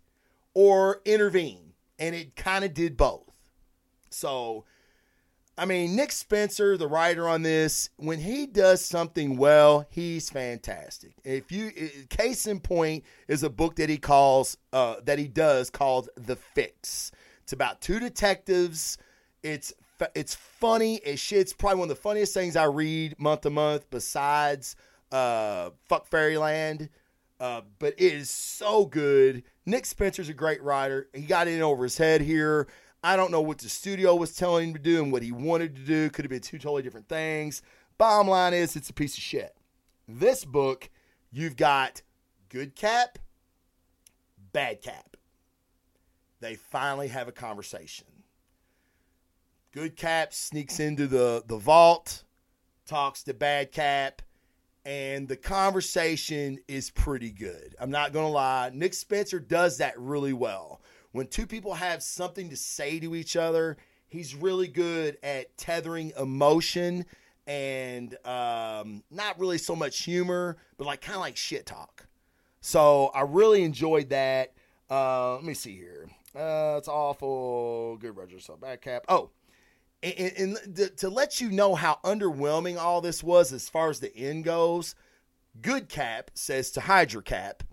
[0.54, 1.74] or intervene.
[2.00, 3.30] And it kind of did both.
[4.10, 4.66] So
[5.60, 11.12] I mean, Nick Spencer, the writer on this, when he does something well, he's fantastic.
[11.26, 11.72] If you,
[12.10, 16.38] case in point, is a book that he calls, uh, that he does called The
[16.38, 17.12] Fix.
[17.44, 18.98] It's about two detectives.
[19.44, 19.74] It's
[20.16, 21.40] it's funny as shit.
[21.40, 24.76] It's probably one of the funniest things I read month to month, besides
[25.12, 26.90] uh, Fuck Fairyland.
[27.40, 29.44] Uh, but it is so good.
[29.66, 31.08] Nick Spencer's a great writer.
[31.14, 32.68] He got in over his head here.
[33.02, 35.76] I don't know what the studio was telling him to do and what he wanted
[35.78, 36.10] to do.
[36.10, 37.62] Could have been two totally different things.
[37.98, 39.56] Bottom line is, it's a piece of shit.
[40.08, 40.90] This book,
[41.32, 42.02] you've got
[42.50, 43.20] good cap,
[44.52, 45.16] bad cap.
[46.42, 48.08] They finally have a conversation.
[49.72, 52.24] Good cap sneaks into the, the vault,
[52.88, 54.22] talks to bad cap,
[54.84, 57.76] and the conversation is pretty good.
[57.80, 58.72] I'm not going to lie.
[58.74, 63.36] Nick Spencer does that really well when two people have something to say to each
[63.36, 67.06] other, he's really good at tethering emotion
[67.48, 72.06] and um, not really so much humor, but like kind of like shit talk.
[72.62, 74.54] So I really enjoyed that.
[74.90, 76.08] Uh, let me see here.
[76.36, 77.98] Uh, it's awful.
[77.98, 79.06] Good Roger, so bad cap.
[79.10, 79.32] Oh,
[80.02, 84.16] and, and to let you know how underwhelming all this was as far as the
[84.16, 84.96] end goes,
[85.62, 87.64] Good Cap says to Hydra Cap,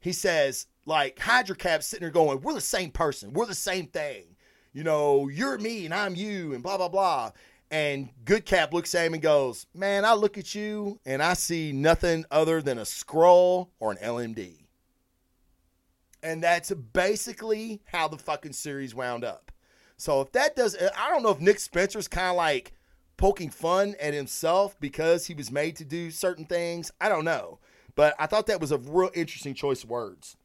[0.00, 3.32] he says, like Hydra Cap sitting there going, "We're the same person.
[3.32, 4.36] We're the same thing.
[4.72, 7.32] You know, you're me and I'm you, and blah blah blah."
[7.70, 11.34] And Good Cap looks at him and goes, "Man, I look at you and I
[11.34, 14.66] see nothing other than a Skrull or an LMD."
[16.22, 19.50] And that's basically how the fucking series wound up.
[19.96, 22.72] So if that does, I don't know if Nick Spencer's kind of like
[23.16, 26.90] poking fun at himself because he was made to do certain things.
[27.00, 27.58] I don't know.
[27.94, 30.36] But I thought that was a real interesting choice of words.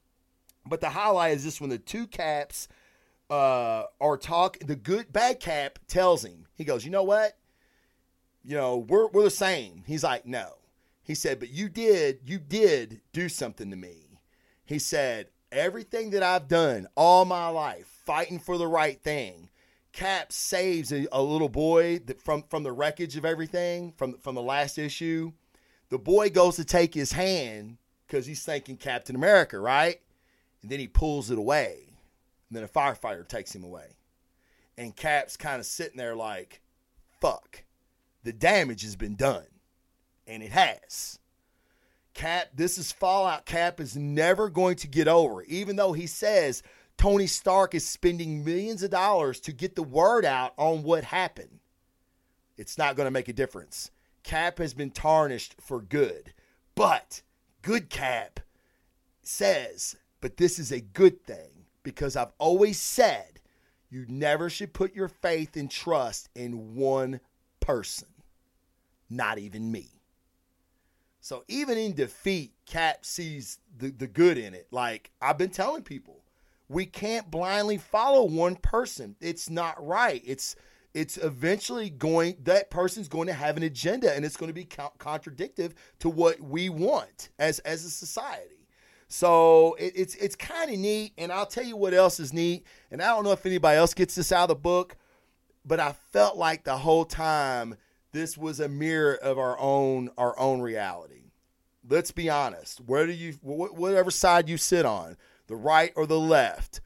[0.65, 2.67] But the highlight is this when the two caps
[3.29, 4.59] uh, are talk.
[4.59, 7.37] the good bad cap tells him, he goes, You know what?
[8.43, 9.83] You know, we're, we're the same.
[9.87, 10.53] He's like, No.
[11.03, 14.19] He said, But you did, you did do something to me.
[14.65, 19.49] He said, Everything that I've done all my life, fighting for the right thing,
[19.91, 24.35] Cap saves a, a little boy that from from the wreckage of everything from from
[24.35, 25.31] the last issue.
[25.89, 29.99] The boy goes to take his hand because he's thinking Captain America, right?
[30.61, 31.77] And then he pulls it away.
[32.49, 33.95] And then a firefighter takes him away.
[34.77, 36.61] And Cap's kind of sitting there like,
[37.19, 37.63] fuck,
[38.23, 39.45] the damage has been done.
[40.25, 41.18] And it has.
[42.13, 43.45] Cap, this is Fallout.
[43.45, 46.63] Cap is never going to get over, even though he says
[46.97, 51.59] Tony Stark is spending millions of dollars to get the word out on what happened.
[52.57, 53.89] It's not going to make a difference.
[54.23, 56.33] Cap has been tarnished for good.
[56.75, 57.21] But
[57.61, 58.41] good Cap
[59.21, 63.39] says, but this is a good thing because I've always said
[63.89, 67.21] you never should put your faith and trust in one
[67.59, 68.09] person,
[69.09, 69.98] not even me.
[71.21, 74.67] So even in defeat, Cap sees the, the good in it.
[74.71, 76.23] Like I've been telling people,
[76.67, 79.15] we can't blindly follow one person.
[79.19, 80.21] It's not right.
[80.25, 80.55] It's
[80.93, 84.65] it's eventually going that person's going to have an agenda and it's going to be
[84.65, 88.67] co- contradictive to what we want as as a society.
[89.07, 92.65] So it, it's it's kind of neat, and I'll tell you what else is neat.
[92.91, 94.97] And I don't know if anybody else gets this out of the book,
[95.65, 97.75] but I felt like the whole time
[98.11, 101.31] this was a mirror of our own our own reality.
[101.87, 102.81] Let's be honest.
[102.81, 106.81] Whether you whatever side you sit on, the right or the left,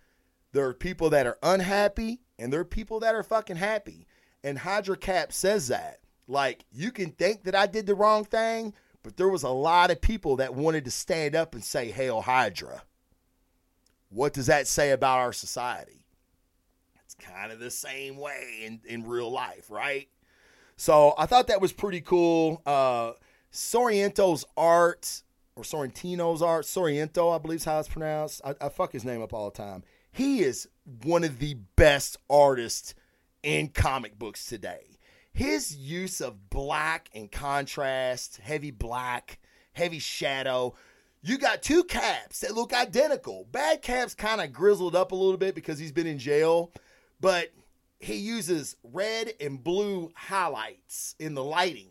[0.51, 4.07] there are people that are unhappy and there are people that are fucking happy.
[4.43, 5.99] And Hydra Cap says that.
[6.27, 9.91] Like you can think that I did the wrong thing, but there was a lot
[9.91, 12.83] of people that wanted to stand up and say, Hail Hydra.
[14.09, 16.05] What does that say about our society?
[17.03, 20.07] It's kind of the same way in, in real life, right?
[20.75, 22.61] So I thought that was pretty cool.
[22.65, 23.13] Uh,
[23.51, 25.21] Sorrento's art,
[25.55, 28.41] or Sorrentino's art, Sorrento, I believe is how it's pronounced.
[28.43, 29.83] I, I fuck his name up all the time.
[30.11, 30.67] He is
[31.03, 32.95] one of the best artists
[33.43, 34.93] in comic books today
[35.33, 39.39] his use of black and contrast, heavy black,
[39.73, 40.75] heavy shadow.
[41.23, 43.47] You got two caps that look identical.
[43.51, 46.71] Bad cap's kind of grizzled up a little bit because he's been in jail,
[47.19, 47.51] but
[48.03, 51.89] he uses red and blue highlights in the lighting.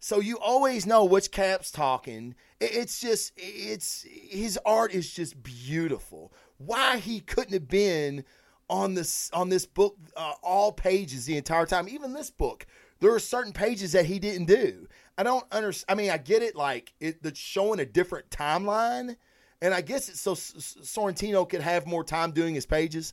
[0.00, 2.34] So you always know which cap's talking.
[2.60, 6.32] It's just it's his art is just beautiful.
[6.58, 8.24] Why he couldn't have been
[8.68, 12.66] on this on this book uh, all pages the entire time even this book
[12.98, 16.42] there are certain pages that he didn't do i don't understand i mean i get
[16.42, 19.14] it like it, it's showing a different timeline
[19.62, 23.12] and i guess it's so sorrentino could have more time doing his pages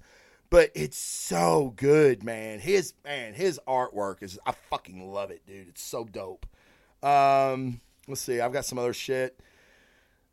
[0.53, 2.59] but it's so good man.
[2.59, 5.69] His man his artwork is i fucking love it dude.
[5.69, 6.45] It's so dope.
[7.01, 8.39] Um let's see.
[8.39, 9.39] I've got some other shit.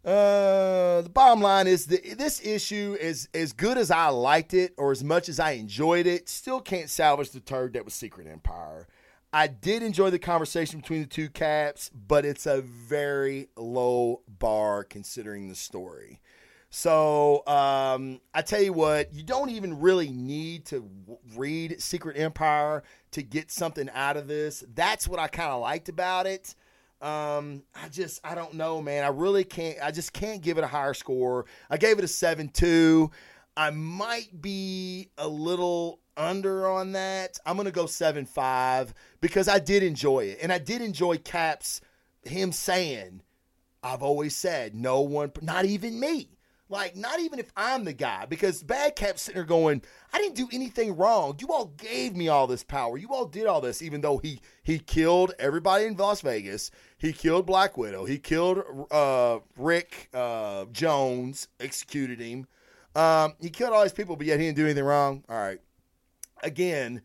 [0.05, 4.75] Uh, the bottom line is that this issue is as good as I liked it,
[4.77, 8.27] or as much as I enjoyed it, still can't salvage the turd that was Secret
[8.27, 8.89] Empire.
[9.33, 14.85] I did enjoy the conversation between the two caps, but it's a very low bar
[14.85, 16.21] considering the story.
[16.71, 20.89] So um, I tell you what, you don't even really need to
[21.37, 24.63] read Secret Empire to get something out of this.
[24.75, 26.55] That's what I kind of liked about it.
[27.03, 29.05] Um, I just I don't know, man.
[29.05, 29.79] I really can't.
[29.83, 31.47] I just can't give it a higher score.
[31.69, 33.11] I gave it a seven two.
[33.57, 37.39] I might be a little under on that.
[37.47, 41.81] I'm gonna go seven five because I did enjoy it, and I did enjoy Caps
[42.23, 43.23] him saying,
[43.83, 46.29] "I've always said no one, not even me."
[46.71, 50.37] Like, not even if I'm the guy, because Bad Cap's sitting there going, I didn't
[50.37, 51.37] do anything wrong.
[51.41, 52.97] You all gave me all this power.
[52.97, 56.71] You all did all this, even though he he killed everybody in Las Vegas.
[56.97, 58.05] He killed Black Widow.
[58.05, 58.63] He killed
[58.93, 62.47] uh, Rick uh, Jones, executed him.
[62.95, 65.25] Um, he killed all these people, but yet he didn't do anything wrong.
[65.29, 65.59] All right.
[66.43, 67.03] Again,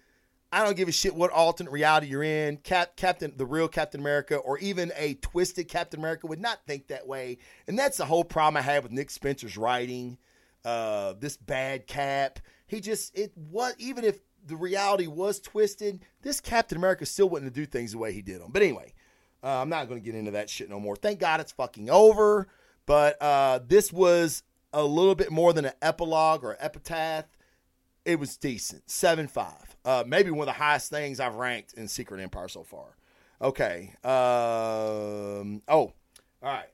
[0.55, 2.55] I don't give a shit what alternate reality you're in.
[2.55, 6.87] Cap, Captain, the real Captain America, or even a twisted Captain America would not think
[6.87, 7.39] that way.
[7.67, 10.17] And that's the whole problem I have with Nick Spencer's writing.
[10.63, 16.39] Uh, this bad Cap, he just it what even if the reality was twisted, this
[16.39, 18.51] Captain America still wouldn't do things the way he did them.
[18.53, 18.93] But anyway,
[19.43, 20.95] uh, I'm not going to get into that shit no more.
[20.95, 22.47] Thank God it's fucking over.
[22.85, 27.25] But uh, this was a little bit more than an epilogue or epitaph
[28.05, 28.89] it was decent.
[28.89, 29.75] Seven five.
[29.83, 32.95] Uh, maybe one of the highest things I've ranked in Secret Empire so far.
[33.41, 33.93] Okay.
[34.03, 35.93] Um, oh, all
[36.43, 36.69] right.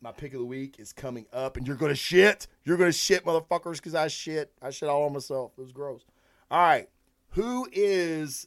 [0.00, 2.46] My pick of the week is coming up, and you're gonna shit.
[2.64, 4.52] You're gonna shit, motherfuckers, because I shit.
[4.62, 5.52] I shit all on myself.
[5.56, 6.04] It was gross.
[6.50, 6.88] All right.
[7.30, 8.46] Who is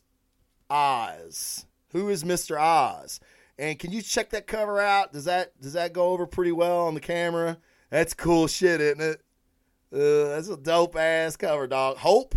[0.70, 1.66] Oz?
[1.92, 2.60] Who is Mr.
[2.60, 3.20] Oz?
[3.60, 5.14] And can you check that cover out?
[5.14, 7.58] Does that does that go over pretty well on the camera?
[7.90, 9.22] That's cool shit, isn't it?
[9.94, 11.98] Uh, that's a dope ass cover, dog.
[11.98, 12.36] Hope.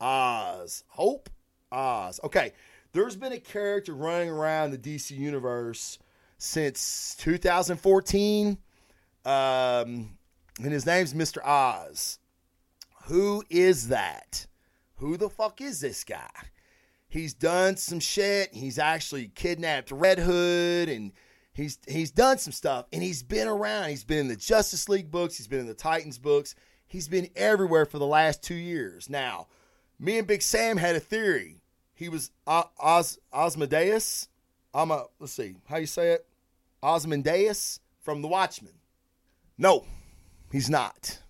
[0.00, 0.84] Oz.
[0.88, 1.28] Hope
[1.70, 2.20] Oz.
[2.24, 2.52] Okay,
[2.92, 5.98] there's been a character running around the DC universe
[6.38, 8.56] since 2014,
[9.24, 9.30] um,
[10.62, 11.44] and his name's Mr.
[11.44, 12.18] Oz.
[13.04, 14.46] Who is that?
[14.96, 16.28] Who the fuck is this guy?
[17.08, 18.54] He's done some shit.
[18.54, 21.12] He's actually kidnapped Red Hood and
[21.52, 23.90] he's he's done some stuff and he's been around.
[23.90, 26.54] He's been in the Justice League books, he's been in the Titans books.
[26.90, 29.08] He's been everywhere for the last 2 years.
[29.08, 29.46] Now,
[30.00, 31.60] me and Big Sam had a theory.
[31.94, 34.26] He was Os Osmodeus.
[34.74, 36.26] I'm a let's see, how you say it?
[36.82, 38.72] Osmondeus from The Watchmen.
[39.56, 39.84] No,
[40.50, 41.20] he's not.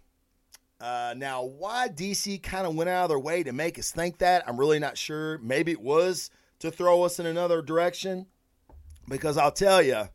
[0.80, 4.16] Uh, now, why DC kind of went out of their way to make us think
[4.18, 5.36] that, I'm really not sure.
[5.38, 6.30] Maybe it was
[6.60, 8.26] to throw us in another direction.
[9.06, 10.08] Because I'll tell you,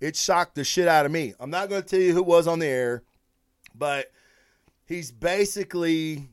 [0.00, 1.32] it shocked the shit out of me.
[1.40, 3.02] I'm not going to tell you who was on the air,
[3.74, 4.10] but
[4.86, 6.28] he's basically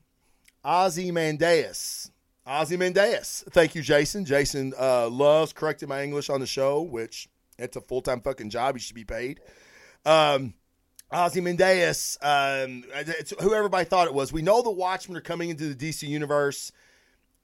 [0.64, 2.12] Ozzy Mandeus.
[2.48, 3.44] Ozzy Ozymandias.
[3.52, 4.26] Thank you, Jason.
[4.26, 7.30] Jason uh, loves correcting my English on the show, which
[7.60, 8.76] it's a full time fucking job.
[8.76, 9.40] He should be paid.
[10.06, 10.56] Um,
[11.14, 14.34] Ozymandias, um, it's who everybody thought it was.
[14.34, 16.72] We know the Watchmen are coming into the DC universe,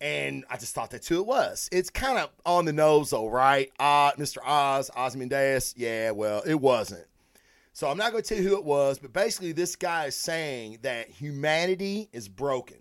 [0.01, 1.69] and I just thought that's who it was.
[1.71, 3.69] It's kind of on the nose, though, right?
[3.77, 4.37] Uh, Mr.
[4.43, 5.75] Oz, Ozymandias.
[5.77, 7.05] Yeah, well, it wasn't.
[7.77, 10.15] So I'm not going to tell you who it was, but basically, this guy is
[10.15, 12.79] saying that humanity is broken.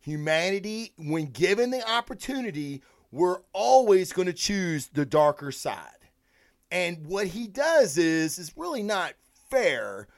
[0.00, 6.08] Humanity, when given the opportunity, we're always going to choose the darker side.
[6.72, 9.12] And what he does is is really not
[9.50, 10.08] fair.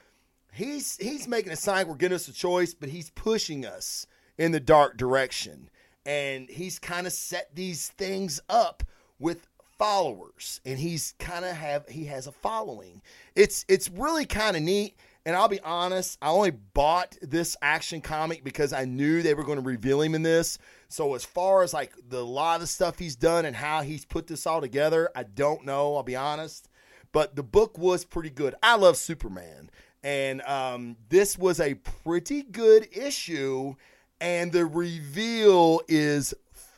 [0.51, 4.51] He's he's making a sign we're giving us a choice, but he's pushing us in
[4.51, 5.69] the dark direction.
[6.07, 8.81] And he's kind of set these things up
[9.19, 9.45] with
[9.81, 13.01] followers and he's kind of have he has a following.
[13.35, 18.01] It's it's really kind of neat and I'll be honest, I only bought this action
[18.01, 20.57] comic because I knew they were going to reveal him in this.
[20.87, 24.05] So as far as like the lot of the stuff he's done and how he's
[24.05, 25.95] put this all together, I don't know.
[25.95, 26.67] I'll be honest
[27.11, 28.55] but the book was pretty good.
[28.63, 29.69] I love Superman,
[30.03, 33.75] and um, this was a pretty good issue,
[34.19, 36.33] and the reveal is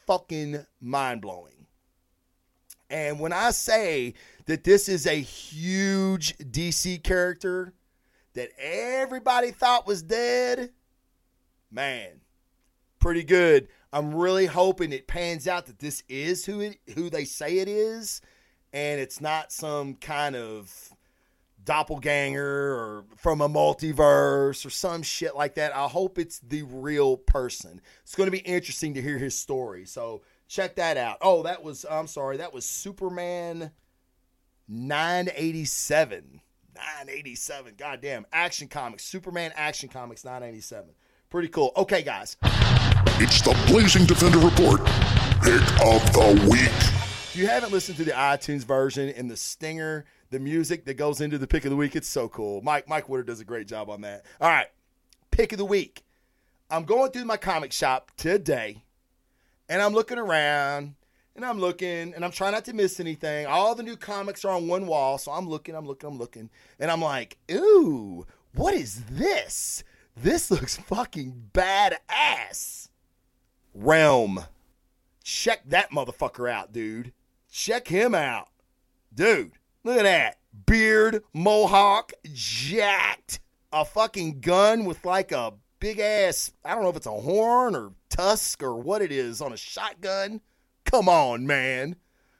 [0.07, 1.52] fucking mind blowing.
[2.89, 4.13] And when I say
[4.45, 7.73] that this is a huge DC character
[8.33, 10.71] that everybody thought was dead,
[11.71, 12.21] man,
[12.99, 13.67] pretty good.
[13.91, 17.67] I'm really hoping it pans out that this is who it, who they say it
[17.67, 18.21] is
[18.73, 20.89] and it's not some kind of
[21.63, 25.75] doppelganger or from a multiverse or some shit like that.
[25.75, 27.79] I hope it's the real person.
[28.01, 29.85] It's going to be interesting to hear his story.
[29.85, 30.23] So
[30.53, 31.17] check that out.
[31.21, 33.71] Oh, that was, I'm sorry, that was Superman
[34.67, 36.41] 987.
[36.75, 37.73] 987.
[37.77, 38.25] Goddamn.
[38.31, 39.03] Action Comics.
[39.03, 40.91] Superman Action Comics 987.
[41.29, 41.71] Pretty cool.
[41.75, 42.37] Okay, guys.
[43.19, 44.79] It's the Blazing Defender Report.
[45.41, 46.69] Pick of the Week.
[46.69, 51.19] If you haven't listened to the iTunes version and the stinger, the music that goes
[51.19, 52.61] into the pick of the week, it's so cool.
[52.61, 54.23] Mike Mike Woodard does a great job on that.
[54.39, 54.67] All right,
[55.31, 56.03] pick of the week.
[56.69, 58.83] I'm going through my comic shop today,
[59.69, 60.95] and I'm looking around,
[61.35, 63.45] and I'm looking, and I'm trying not to miss anything.
[63.47, 66.49] All the new comics are on one wall, so I'm looking, I'm looking, I'm looking,
[66.79, 69.83] and I'm like, ooh, what is this?
[70.15, 72.89] This looks fucking badass.
[73.73, 74.45] Realm.
[75.23, 77.13] Check that motherfucker out, dude.
[77.51, 78.49] Check him out.
[79.13, 79.53] Dude,
[79.83, 80.37] look at that.
[80.65, 83.39] Beard, mohawk, jacked.
[83.71, 85.53] A fucking gun with like a
[85.83, 89.41] big ass, I don't know if it's a horn or tusk or what it is
[89.41, 90.39] on a shotgun.
[90.85, 91.97] Come on, man.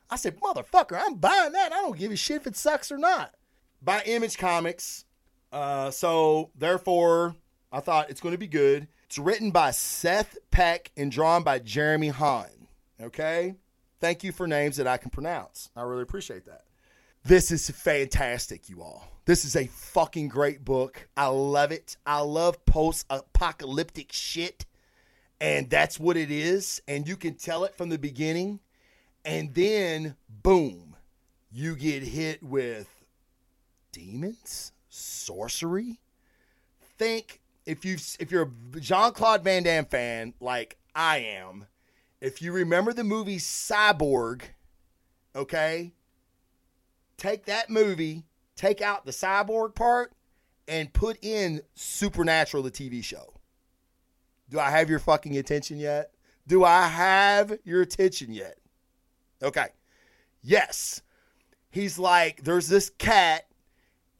[0.10, 1.74] I said, motherfucker, I'm buying that.
[1.74, 3.36] I don't give a shit if it sucks or not.
[3.82, 5.04] By Image Comics.
[5.52, 7.36] Uh, so, therefore,
[7.70, 8.88] I thought it's going to be good.
[9.08, 12.70] It's written by Seth Peck and drawn by Jeremy Haun.
[13.02, 13.56] Okay?
[14.00, 15.70] Thank you for names that I can pronounce.
[15.76, 16.64] I really appreciate that.
[17.26, 19.07] This is fantastic, you all.
[19.26, 21.07] This is a fucking great book.
[21.15, 21.95] I love it.
[22.05, 24.65] I love post apocalyptic shit.
[25.39, 26.82] And that's what it is.
[26.86, 28.59] And you can tell it from the beginning.
[29.24, 30.97] And then, boom,
[31.49, 32.89] you get hit with
[33.93, 36.01] demons, sorcery.
[36.97, 41.67] Think if you if you're a Jean Claude Van Damme fan like I am,
[42.19, 44.41] if you remember the movie Cyborg,
[45.34, 45.93] okay,
[47.24, 50.11] take that movie, take out the cyborg part,
[50.67, 53.34] and put in Supernatural, the TV show.
[54.49, 56.11] Do I have your fucking attention yet?
[56.47, 58.57] Do I have your attention yet?
[59.41, 59.67] Okay.
[60.41, 61.01] Yes.
[61.69, 63.45] He's like, there's this cat,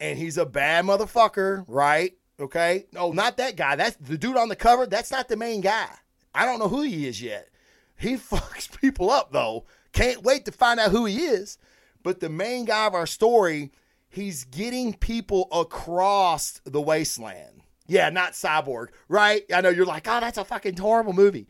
[0.00, 2.16] and he's a bad motherfucker, right?
[2.40, 2.86] Okay.
[2.92, 3.76] No, not that guy.
[3.76, 4.86] That's the dude on the cover.
[4.86, 5.90] That's not the main guy.
[6.34, 7.48] I don't know who he is yet.
[7.96, 9.66] He fucks people up though.
[9.92, 11.58] Can't wait to find out who he is.
[12.04, 13.72] But the main guy of our story,
[14.08, 17.62] he's getting people across the wasteland.
[17.88, 19.42] Yeah, not Cyborg, right?
[19.52, 21.48] I know you're like, oh, that's a fucking horrible movie.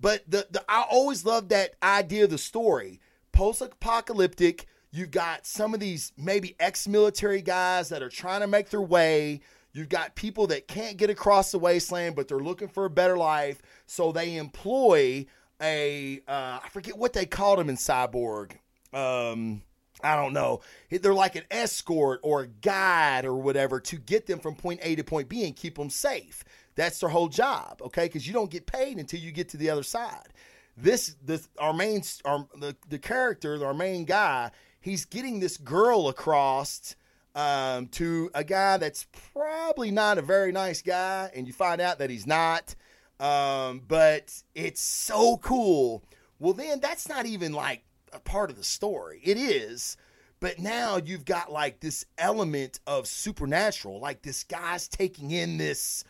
[0.00, 3.00] But the, the I always love that idea of the story.
[3.32, 8.80] Post-apocalyptic, you've got some of these maybe ex-military guys that are trying to make their
[8.80, 9.40] way.
[9.72, 13.16] You've got people that can't get across the wasteland, but they're looking for a better
[13.16, 13.60] life.
[13.86, 15.26] So they employ
[15.60, 18.52] a uh, I forget what they called him in Cyborg.
[18.92, 19.62] Um,
[20.02, 20.60] I don't know.
[20.90, 24.94] They're like an escort or a guide or whatever to get them from point A
[24.96, 26.44] to point B and keep them safe.
[26.76, 28.04] That's their whole job, okay?
[28.04, 30.28] Because you don't get paid until you get to the other side.
[30.76, 36.06] This, this, our main, our the, the character, our main guy, he's getting this girl
[36.06, 36.94] across
[37.34, 41.98] um, to a guy that's probably not a very nice guy, and you find out
[41.98, 42.76] that he's not.
[43.18, 46.04] Um, but it's so cool.
[46.38, 47.82] Well, then that's not even like
[48.12, 49.20] a part of the story.
[49.22, 49.96] It is,
[50.40, 54.00] but now you've got like this element of supernatural.
[54.00, 56.04] Like this guy's taking in this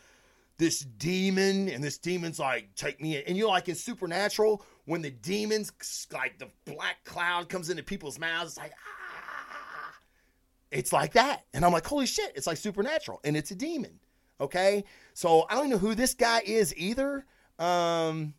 [0.57, 3.23] this demon, and this demon's like, take me in.
[3.27, 5.71] And you're like in supernatural, when the demons
[6.11, 8.89] like the black cloud comes into people's mouths, it's like ah.
[10.71, 11.45] It's like that.
[11.53, 13.19] And I'm like, holy shit, it's like supernatural.
[13.23, 13.99] And it's a demon.
[14.39, 14.83] Okay.
[15.13, 17.25] So I don't know who this guy is either.
[17.57, 18.33] Um,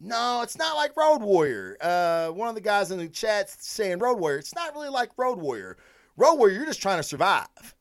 [0.00, 1.76] no, it's not like Road Warrior.
[1.80, 4.38] Uh, one of the guys in the chat saying Road Warrior.
[4.38, 5.76] It's not really like Road Warrior.
[6.16, 7.74] Road Warrior, you're just trying to survive.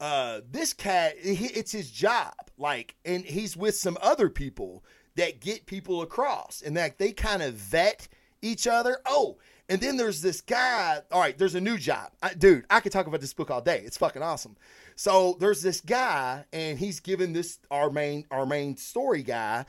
[0.00, 2.34] Uh, this cat, it's his job.
[2.56, 4.84] Like, and he's with some other people
[5.16, 8.08] that get people across, and that they kind of vet
[8.42, 8.98] each other.
[9.06, 11.00] Oh, and then there's this guy.
[11.12, 12.64] All right, there's a new job, I, dude.
[12.70, 13.82] I could talk about this book all day.
[13.84, 14.56] It's fucking awesome.
[14.96, 19.66] So there's this guy, and he's given this our main our main story guy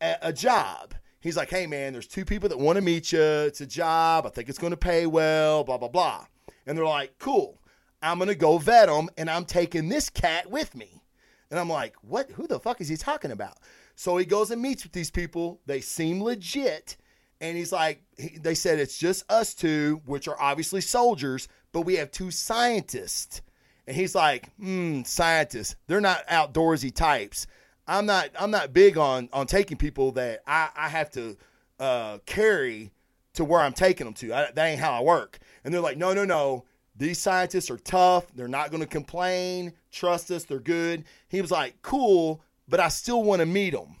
[0.00, 0.94] a, a job.
[1.20, 3.20] He's like, hey man, there's two people that want to meet you.
[3.20, 4.26] It's a job.
[4.26, 5.64] I think it's going to pay well.
[5.64, 6.26] Blah blah blah.
[6.66, 7.60] And they're like, cool.
[8.00, 11.02] I'm gonna go vet them, and I'm taking this cat with me.
[11.50, 12.30] And I'm like, what?
[12.32, 13.58] Who the fuck is he talking about?
[13.96, 15.60] So he goes and meets with these people.
[15.66, 16.96] They seem legit.
[17.40, 21.82] And he's like, he, they said it's just us two, which are obviously soldiers, but
[21.82, 23.42] we have two scientists.
[23.86, 25.76] And he's like, hmm, scientists.
[25.86, 27.46] They're not outdoorsy types.
[27.88, 28.30] I'm not.
[28.38, 31.36] I'm not big on on taking people that I, I have to
[31.80, 32.92] uh, carry
[33.34, 34.32] to where I'm taking them to.
[34.32, 35.38] I, that ain't how I work.
[35.64, 36.64] And they're like, no, no, no.
[36.96, 38.26] These scientists are tough.
[38.34, 39.72] They're not going to complain.
[39.92, 40.44] Trust us.
[40.44, 41.04] They're good.
[41.28, 43.96] He was like, cool, but I still want to meet them.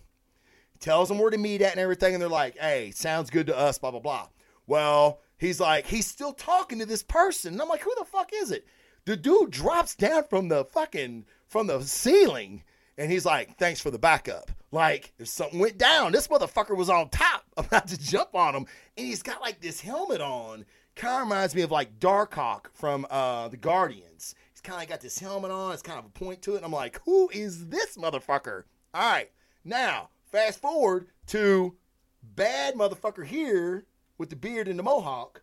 [0.80, 2.14] Tells them where to meet at and everything.
[2.14, 4.28] And they're like, hey, sounds good to us, blah, blah, blah.
[4.66, 7.52] Well, he's like, he's still talking to this person.
[7.52, 8.66] And I'm like, who the fuck is it?
[9.04, 12.64] The dude drops down from the fucking, from the ceiling.
[12.98, 14.50] And he's like, thanks for the backup.
[14.72, 18.66] Like, if something went down, this motherfucker was on top about to jump on him.
[18.96, 23.06] And he's got like this helmet on kind of reminds me of like Darkhawk from
[23.08, 24.34] uh, the Guardians.
[24.52, 25.72] He's kind of got this helmet on.
[25.72, 26.56] It's kind of a point to it.
[26.56, 28.64] And I'm like, who is this motherfucker?
[28.92, 29.30] All right,
[29.64, 31.76] now fast forward to
[32.22, 33.86] bad motherfucker here
[34.18, 35.42] with the beard and the mohawk.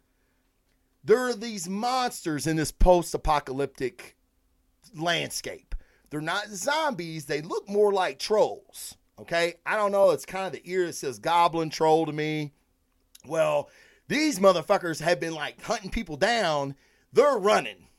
[1.04, 4.18] There are these monsters in this post-apocalyptic
[4.96, 5.75] landscape.
[6.16, 7.26] They're not zombies.
[7.26, 8.96] They look more like trolls.
[9.20, 10.12] Okay, I don't know.
[10.12, 12.54] It's kind of the ear that says goblin troll to me.
[13.26, 13.70] Well,
[14.08, 16.76] these motherfuckers have been like hunting people down.
[17.12, 17.90] They're running.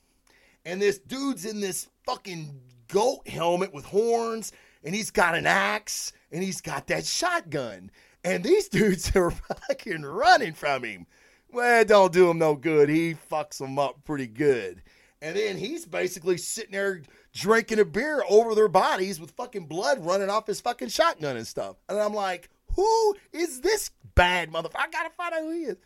[0.65, 2.59] And this dude's in this fucking
[2.89, 4.51] goat helmet with horns,
[4.83, 7.91] and he's got an axe, and he's got that shotgun.
[8.25, 11.07] And these dudes are fucking running from him.
[11.53, 12.89] Well, it don't do him no good.
[12.89, 14.81] He fucks them up pretty good.
[15.21, 17.03] And then he's basically sitting there
[17.37, 21.47] drinking a beer over their bodies with fucking blood running off his fucking shotgun and
[21.47, 21.77] stuff.
[21.87, 24.77] And I'm like, who is this bad motherfucker?
[24.79, 25.77] I gotta find out who he is.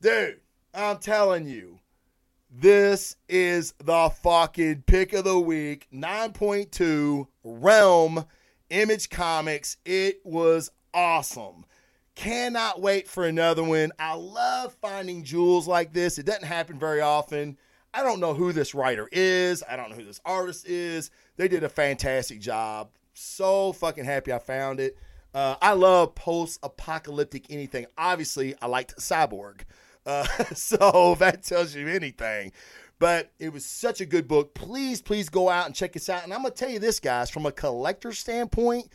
[0.00, 0.40] Dude,
[0.74, 1.78] I'm telling you,
[2.50, 5.86] this is the fucking pick of the week.
[5.94, 8.24] 9.2 Realm
[8.68, 9.76] Image Comics.
[9.84, 11.64] It was awesome.
[12.16, 13.92] Cannot wait for another one.
[14.00, 16.18] I love finding jewels like this.
[16.18, 17.56] It doesn't happen very often.
[17.94, 19.62] I don't know who this writer is.
[19.68, 21.10] I don't know who this artist is.
[21.36, 22.90] They did a fantastic job.
[23.12, 24.96] So fucking happy I found it.
[25.34, 27.86] Uh, I love post apocalyptic anything.
[27.96, 29.62] Obviously, I liked Cyborg.
[30.06, 32.52] Uh, so that tells you anything.
[32.98, 34.54] But it was such a good book.
[34.54, 36.24] Please, please go out and check this out.
[36.24, 38.88] And I'm going to tell you this, guys, from a collector standpoint,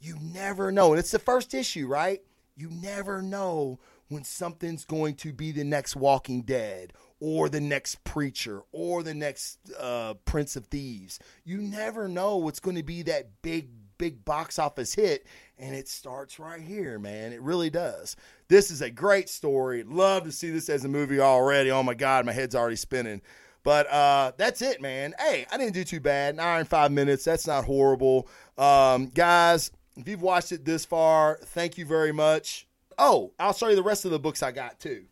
[0.00, 0.90] you never know.
[0.90, 2.20] And it's the first issue, right?
[2.56, 3.78] You never know
[4.08, 6.92] when something's going to be the next Walking Dead
[7.24, 11.20] or the next Preacher or the next uh, Prince of Thieves.
[11.44, 15.24] You never know what's going to be that big big box office hit,
[15.56, 17.32] and it starts right here, man.
[17.32, 18.16] It really does.
[18.48, 19.84] This is a great story.
[19.84, 21.70] Love to see this as a movie already.
[21.70, 23.22] Oh my God, my head's already spinning.
[23.62, 25.14] But uh, that's it, man.
[25.20, 26.40] Hey, I didn't do too bad.
[26.40, 27.22] Hour and five minutes.
[27.22, 28.26] That's not horrible.
[28.58, 32.66] Um, guys, if you've watched it this far, thank you very much.
[32.98, 35.04] Oh, I'll show you the rest of the books I got too.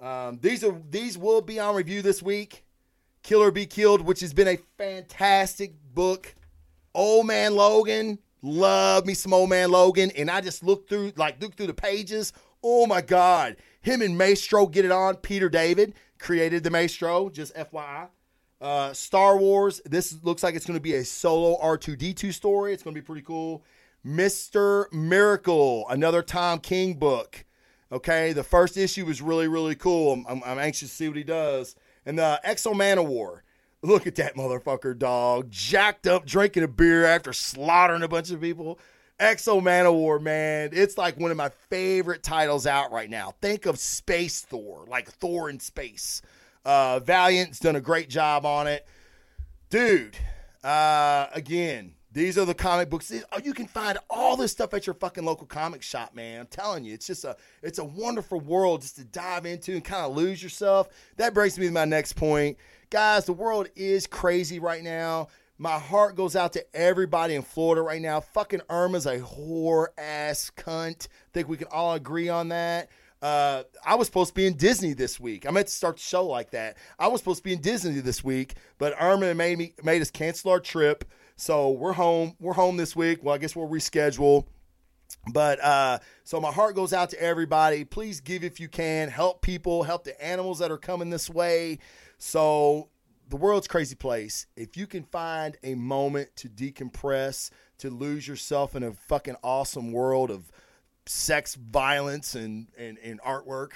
[0.00, 2.64] Um, these are these will be on review this week.
[3.22, 6.34] Kill or Be Killed, which has been a fantastic book.
[6.94, 11.40] Old Man Logan, love me some Old Man Logan, and I just looked through like
[11.40, 12.32] looked through the pages.
[12.62, 15.16] Oh my God, him and Maestro get it on.
[15.16, 18.08] Peter David created the Maestro, just FYI.
[18.60, 19.80] Uh, Star Wars.
[19.84, 22.72] This looks like it's going to be a solo R2D2 story.
[22.72, 23.64] It's going to be pretty cool.
[24.04, 24.92] Mr.
[24.92, 27.44] Miracle, another Tom King book.
[27.90, 30.12] Okay, the first issue was really, really cool.
[30.12, 31.74] I'm, I'm, I'm anxious to see what he does.
[32.04, 33.40] And the X-O Manowar.
[33.80, 35.50] Look at that motherfucker, dog.
[35.50, 38.78] Jacked up, drinking a beer after slaughtering a bunch of people.
[39.20, 40.70] X-O Manowar, man.
[40.72, 43.34] It's like one of my favorite titles out right now.
[43.40, 46.22] Think of Space Thor, like Thor in space.
[46.64, 48.86] Uh, Valiant's done a great job on it.
[49.70, 50.16] Dude,
[50.62, 53.12] uh, again, these are the comic books.
[53.32, 56.40] Oh, you can find all this stuff at your fucking local comic shop, man.
[56.40, 59.84] I'm telling you, it's just a it's a wonderful world just to dive into and
[59.84, 60.88] kind of lose yourself.
[61.16, 62.56] That brings me to my next point.
[62.90, 65.28] Guys, the world is crazy right now.
[65.58, 68.20] My heart goes out to everybody in Florida right now.
[68.20, 71.08] Fucking Irma's a whore ass cunt.
[71.34, 72.88] Think we can all agree on that.
[73.20, 75.46] Uh, I was supposed to be in Disney this week.
[75.46, 76.76] I meant to start the show like that.
[76.98, 80.10] I was supposed to be in Disney this week, but Irma made me made us
[80.10, 81.04] cancel our trip.
[81.40, 82.34] So we're home.
[82.40, 83.22] We're home this week.
[83.22, 84.44] Well, I guess we'll reschedule.
[85.32, 87.84] But uh, so my heart goes out to everybody.
[87.84, 89.08] Please give if you can.
[89.08, 89.84] Help people.
[89.84, 91.78] Help the animals that are coming this way.
[92.18, 92.88] So
[93.28, 94.48] the world's crazy place.
[94.56, 99.92] If you can find a moment to decompress, to lose yourself in a fucking awesome
[99.92, 100.50] world of
[101.06, 103.74] sex, violence, and, and, and artwork,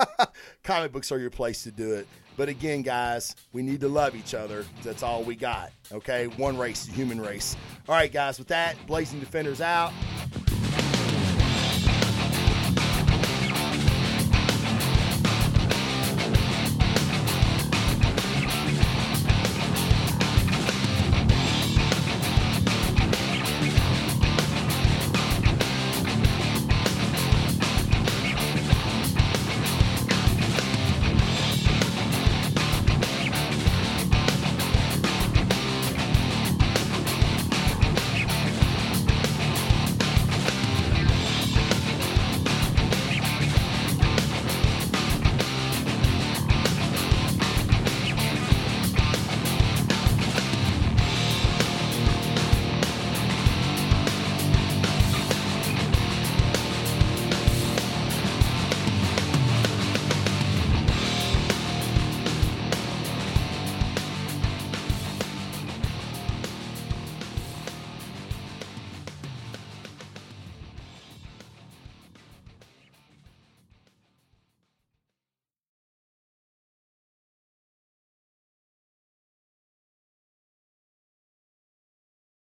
[0.62, 2.08] comic books are your place to do it.
[2.36, 4.64] But again, guys, we need to love each other.
[4.82, 5.72] That's all we got.
[5.92, 6.26] Okay?
[6.26, 7.56] One race, the human race.
[7.88, 9.92] All right, guys, with that, Blazing Defenders out.